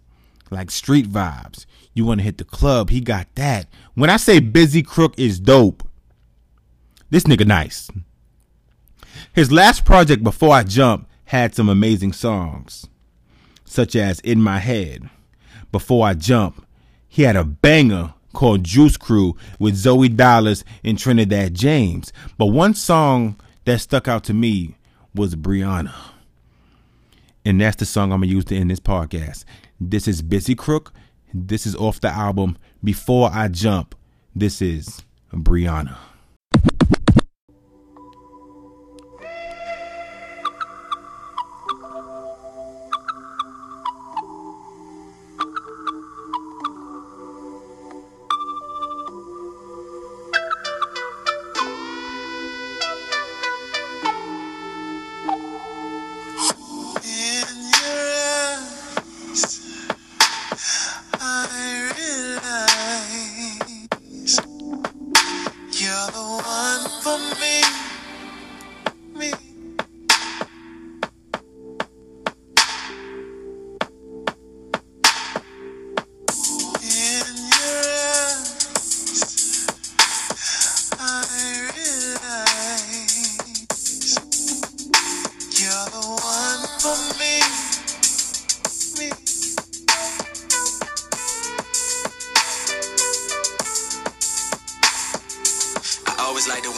like 0.52 0.72
street 0.72 1.10
vibes. 1.10 1.66
You 1.94 2.06
want 2.06 2.20
to 2.20 2.24
hit 2.24 2.38
the 2.38 2.44
club, 2.44 2.90
he 2.90 3.02
got 3.02 3.28
that. 3.36 3.68
When 3.96 4.10
I 4.10 4.18
say 4.18 4.40
Bizzy 4.40 4.86
Crook 4.86 5.18
is 5.18 5.40
dope, 5.40 5.84
this 7.10 7.24
nigga 7.24 7.46
nice. 7.46 7.90
His 9.34 9.52
last 9.52 9.84
project 9.84 10.24
before 10.24 10.54
I 10.54 10.64
jump 10.64 11.08
had 11.26 11.56
some 11.56 11.70
amazing 11.70 12.14
songs, 12.14 12.88
such 13.66 13.96
as 13.96 14.20
In 14.22 14.42
My 14.42 14.60
Head. 14.60 15.10
Before 15.72 16.08
I 16.08 16.14
jump, 16.14 16.66
he 17.10 17.24
had 17.24 17.36
a 17.36 17.44
banger 17.44 18.14
called 18.34 18.64
Juice 18.64 18.96
Crew 18.96 19.36
with 19.58 19.76
Zoey 19.76 20.16
Dollaz 20.16 20.64
and 20.84 20.98
Trinidad 20.98 21.56
James. 21.56 22.14
But 22.38 22.48
one 22.48 22.76
song 22.76 23.36
that 23.66 23.82
stuck 23.82 24.08
out 24.08 24.24
to 24.26 24.34
me 24.34 24.78
was 25.14 25.36
Brianna. 25.36 25.94
And 27.44 27.60
that's 27.60 27.78
the 27.78 27.86
song 27.86 28.12
I'm 28.14 28.20
going 28.20 28.30
to 28.30 28.36
use 28.36 28.46
to 28.46 28.56
end 28.56 28.70
this 28.70 28.80
podcast. 28.80 29.44
This 29.82 30.08
is 30.08 30.22
Bizzy 30.22 30.58
Crook. 30.58 30.94
This 31.34 31.66
is 31.66 31.76
off 31.76 32.00
the 32.00 32.10
album 32.10 32.58
Before 32.84 33.30
I 33.34 33.48
Jump. 33.48 33.96
This 34.36 34.62
is 34.62 35.02
Brianna. 35.34 35.98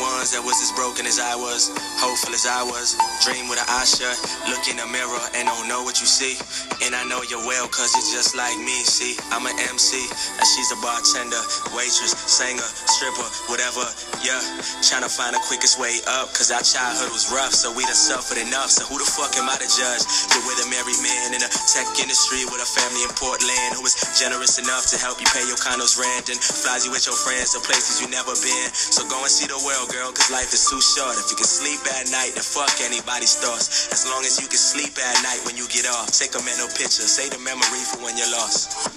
Ones 0.01 0.33
that 0.33 0.41
was 0.41 0.57
as 0.65 0.73
broken 0.73 1.05
as 1.05 1.21
I 1.21 1.37
was, 1.37 1.69
hopeful 2.01 2.33
as 2.33 2.49
I 2.49 2.65
was. 2.65 2.97
Dream 3.21 3.45
with 3.45 3.61
an 3.61 3.69
eye 3.69 3.85
shut, 3.85 4.17
look 4.49 4.65
in 4.65 4.81
the 4.81 4.87
mirror 4.89 5.21
and 5.37 5.45
don't 5.45 5.69
know 5.69 5.85
what 5.85 6.01
you 6.01 6.09
see. 6.09 6.41
And 6.81 6.97
I 6.97 7.05
know 7.05 7.21
you're 7.21 7.45
well, 7.45 7.69
cause 7.69 7.93
you're 7.93 8.09
just 8.09 8.33
like 8.33 8.57
me. 8.57 8.81
See, 8.81 9.13
I'm 9.29 9.45
an 9.45 9.53
MC, 9.69 10.01
and 10.01 10.45
she's 10.57 10.73
a 10.73 10.79
bartender, 10.81 11.37
waitress, 11.77 12.17
singer, 12.17 12.65
stripper, 12.65 13.29
whatever. 13.45 13.85
Yeah, 14.25 14.41
trying 14.81 15.05
to 15.05 15.11
find 15.13 15.37
the 15.37 15.41
quickest 15.45 15.77
way 15.77 16.01
up, 16.09 16.33
cause 16.33 16.49
our 16.49 16.65
childhood 16.65 17.13
was 17.13 17.29
rough, 17.29 17.53
so 17.53 17.69
we 17.69 17.85
done 17.85 17.93
suffered 17.93 18.41
enough. 18.41 18.73
So 18.73 18.89
who 18.89 18.97
the 18.97 19.05
fuck 19.05 19.37
am 19.37 19.45
I 19.45 19.61
to 19.61 19.69
judge? 19.69 20.03
You're 20.33 20.45
with 20.49 20.65
a 20.65 20.67
married 20.73 20.97
man 21.05 21.37
in 21.37 21.41
the 21.45 21.51
tech 21.69 21.85
industry 22.01 22.41
with 22.49 22.65
a 22.65 22.69
family 22.69 23.05
in 23.05 23.13
Portland 23.13 23.77
who 23.77 23.85
is 23.85 23.93
generous 24.17 24.57
enough 24.57 24.89
to 24.89 24.97
help 24.97 25.21
you 25.21 25.29
pay 25.29 25.45
your 25.45 25.61
condo's 25.61 26.01
rent 26.01 26.33
and 26.33 26.41
flies 26.41 26.81
you 26.87 26.91
with 26.91 27.05
your 27.05 27.17
friends 27.17 27.53
to 27.53 27.61
places 27.61 28.01
you 28.01 28.09
never 28.09 28.33
been. 28.41 28.67
So 28.73 29.05
go 29.05 29.21
and 29.21 29.29
see 29.29 29.45
the 29.45 29.59
world, 29.61 29.90
girl, 29.91 30.11
cause 30.11 30.31
life 30.31 30.53
is 30.53 30.63
too 30.69 30.79
short. 30.79 31.19
If 31.19 31.29
you 31.29 31.35
can 31.35 31.45
sleep 31.45 31.79
at 31.99 32.07
night, 32.11 32.31
then 32.33 32.43
fuck 32.43 32.71
anybody's 32.79 33.35
thoughts. 33.35 33.91
As 33.91 34.07
long 34.07 34.23
as 34.23 34.39
you 34.39 34.47
can 34.47 34.57
sleep 34.57 34.95
at 34.97 35.21
night 35.23 35.43
when 35.45 35.57
you 35.57 35.67
get 35.67 35.85
off, 35.85 36.07
take 36.15 36.31
a 36.31 36.41
mental 36.43 36.67
picture, 36.71 37.03
say 37.03 37.27
the 37.27 37.39
memory 37.43 37.83
for 37.83 37.99
when 37.99 38.15
you're 38.17 38.31
lost. 38.31 38.87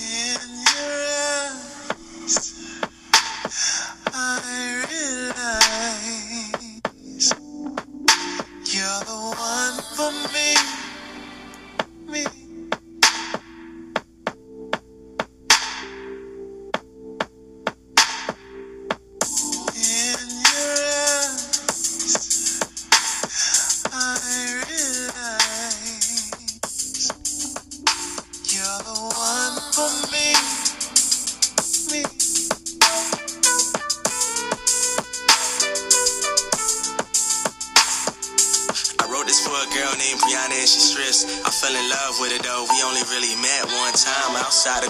In 0.00 0.40
your 0.64 0.88
eyes, 2.24 2.80
I 4.08 4.84
realize 4.88 5.68
you're 8.72 9.02
the 9.04 9.20
one 9.36 9.76
for 9.96 10.12
me. 10.32 10.87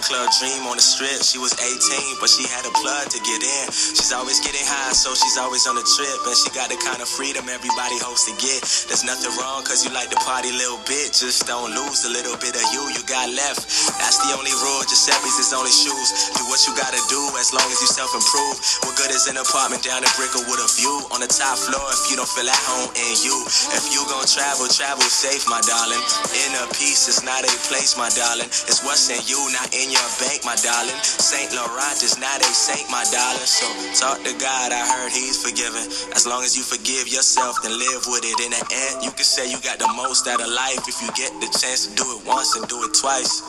Club 0.08 0.32
dream 0.40 0.64
on 0.64 0.80
the 0.80 0.82
strip. 0.82 1.20
She 1.20 1.36
was 1.36 1.52
18, 1.52 2.16
but 2.16 2.32
she 2.32 2.48
had 2.48 2.64
a 2.64 2.72
plug 2.80 3.12
to 3.12 3.20
get 3.20 3.44
in. 3.44 3.64
She's 3.68 4.08
always 4.08 4.40
getting 4.40 4.64
high, 4.64 4.96
so 4.96 5.12
she's 5.12 5.36
always 5.36 5.68
on 5.68 5.76
a 5.76 5.84
trip. 5.84 6.18
And 6.24 6.32
she 6.32 6.48
got 6.56 6.72
the 6.72 6.80
kind 6.80 7.04
of 7.04 7.08
freedom 7.12 7.44
everybody 7.44 8.00
hopes 8.00 8.24
to 8.24 8.34
get. 8.40 8.64
There's 8.88 9.04
nothing 9.04 9.28
wrong, 9.36 9.60
cause 9.68 9.84
you 9.84 9.92
like 9.92 10.08
to 10.08 10.18
party, 10.24 10.48
little 10.48 10.80
bit. 10.88 11.12
Just 11.12 11.44
don't 11.44 11.76
lose 11.76 12.08
a 12.08 12.10
little 12.10 12.40
bit 12.40 12.56
of 12.56 12.64
you 12.72 12.80
you 12.96 13.04
got 13.04 13.28
left. 13.36 13.68
That's 14.00 14.16
the 14.24 14.32
only 14.32 14.54
rule. 14.64 14.80
Giuseppe's 14.88 15.36
is 15.36 15.52
only 15.52 15.72
shoes. 15.72 16.08
Do 16.40 16.48
what 16.48 16.64
you 16.64 16.72
gotta 16.72 17.00
do 17.12 17.20
as 17.36 17.52
long 17.52 17.68
as 17.68 17.78
you 17.84 17.88
self 17.92 18.08
improve. 18.16 18.56
What 18.88 18.96
good 18.96 19.12
is 19.12 19.28
an 19.28 19.36
apartment 19.36 19.84
down 19.84 20.00
in 20.00 20.10
Brickell 20.16 20.48
with 20.48 20.64
a 20.64 20.68
view 20.80 21.04
on 21.12 21.20
the 21.20 21.28
top 21.28 21.60
floor 21.60 21.84
if 21.92 22.08
you 22.08 22.16
don't 22.16 22.30
feel 22.32 22.48
at 22.48 22.62
home 22.64 22.88
in 22.96 23.12
you? 23.20 23.36
If 23.76 23.92
you 23.92 24.00
gon' 24.08 24.24
travel, 24.24 24.72
travel 24.72 25.04
safe, 25.04 25.44
my 25.52 25.60
darling. 25.68 26.00
Inner 26.48 26.64
peace 26.80 27.12
is 27.12 27.20
not 27.20 27.44
a 27.44 27.52
place, 27.68 27.92
my 28.00 28.08
darling. 28.16 28.48
It's 28.48 28.80
what's 28.80 29.12
in 29.12 29.20
you, 29.28 29.38
not 29.52 29.68
in 29.76 29.92
your 29.92 29.97
your 29.98 30.10
bank, 30.22 30.46
my 30.46 30.54
darling. 30.62 30.94
Saint 31.02 31.50
Laurent 31.54 31.98
is 32.02 32.14
not 32.18 32.38
a 32.40 32.50
saint, 32.54 32.86
my 32.90 33.02
darling. 33.10 33.48
So 33.48 33.66
talk 33.98 34.22
to 34.22 34.32
God, 34.38 34.70
I 34.70 34.82
heard 34.86 35.10
He's 35.10 35.42
forgiven. 35.42 35.82
As 36.14 36.26
long 36.26 36.46
as 36.46 36.54
you 36.56 36.62
forgive 36.62 37.10
yourself, 37.10 37.58
then 37.62 37.74
live 37.74 38.06
with 38.06 38.22
it. 38.22 38.38
In 38.38 38.54
the 38.54 38.62
end, 38.62 39.02
you 39.02 39.10
can 39.10 39.26
say 39.26 39.50
you 39.50 39.58
got 39.60 39.78
the 39.82 39.90
most 39.98 40.26
out 40.30 40.40
of 40.40 40.48
life 40.48 40.86
if 40.86 41.02
you 41.02 41.10
get 41.18 41.34
the 41.42 41.50
chance 41.58 41.86
to 41.86 41.90
do 41.98 42.06
it 42.14 42.20
once 42.26 42.54
and 42.54 42.64
do 42.70 42.78
it 42.86 42.94
twice. 42.94 43.42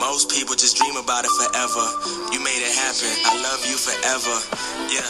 Most 0.00 0.32
people 0.32 0.56
just 0.56 0.76
dream 0.80 0.96
about 0.96 1.24
it 1.28 1.32
forever. 1.36 1.84
You 2.32 2.40
made 2.40 2.62
it 2.64 2.72
happen. 2.72 3.12
I 3.28 3.36
love 3.44 3.60
you 3.68 3.76
forever. 3.76 4.34
Yeah, 4.88 5.06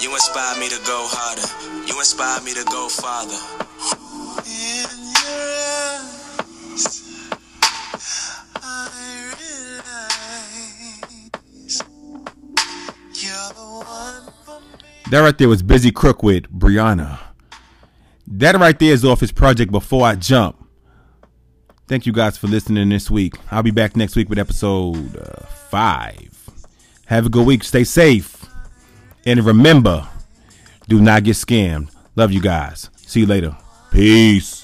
you 0.00 0.12
inspired 0.12 0.60
me 0.60 0.68
to 0.68 0.80
go 0.84 1.08
harder. 1.08 1.48
You 1.88 1.96
inspired 1.98 2.44
me 2.44 2.52
to 2.54 2.64
go 2.68 2.88
farther. 2.88 3.40
In 4.44 4.83
That 15.10 15.20
right 15.20 15.36
there 15.36 15.48
was 15.48 15.62
Bizzy 15.62 15.92
Crook 15.94 16.22
with 16.22 16.44
Brianna. 16.50 17.18
That 18.26 18.54
right 18.56 18.78
there 18.78 18.92
is 18.92 19.04
off 19.04 19.20
his 19.20 19.32
project 19.32 19.70
Before 19.70 20.06
I 20.06 20.16
Jump. 20.16 20.56
Thank 21.86 22.06
you 22.06 22.12
guys 22.12 22.38
for 22.38 22.46
listening 22.46 22.88
this 22.88 23.10
week. 23.10 23.34
I'll 23.50 23.62
be 23.62 23.70
back 23.70 23.96
next 23.96 24.16
week 24.16 24.30
with 24.30 24.38
episode 24.38 25.16
uh, 25.16 25.44
five. 25.46 26.48
Have 27.06 27.26
a 27.26 27.28
good 27.28 27.46
week. 27.46 27.62
Stay 27.62 27.84
safe. 27.84 28.46
And 29.26 29.44
remember, 29.44 30.08
do 30.88 31.00
not 31.00 31.24
get 31.24 31.36
scammed. 31.36 31.90
Love 32.16 32.32
you 32.32 32.40
guys. 32.40 32.88
See 32.96 33.20
you 33.20 33.26
later. 33.26 33.56
Peace. 33.90 34.63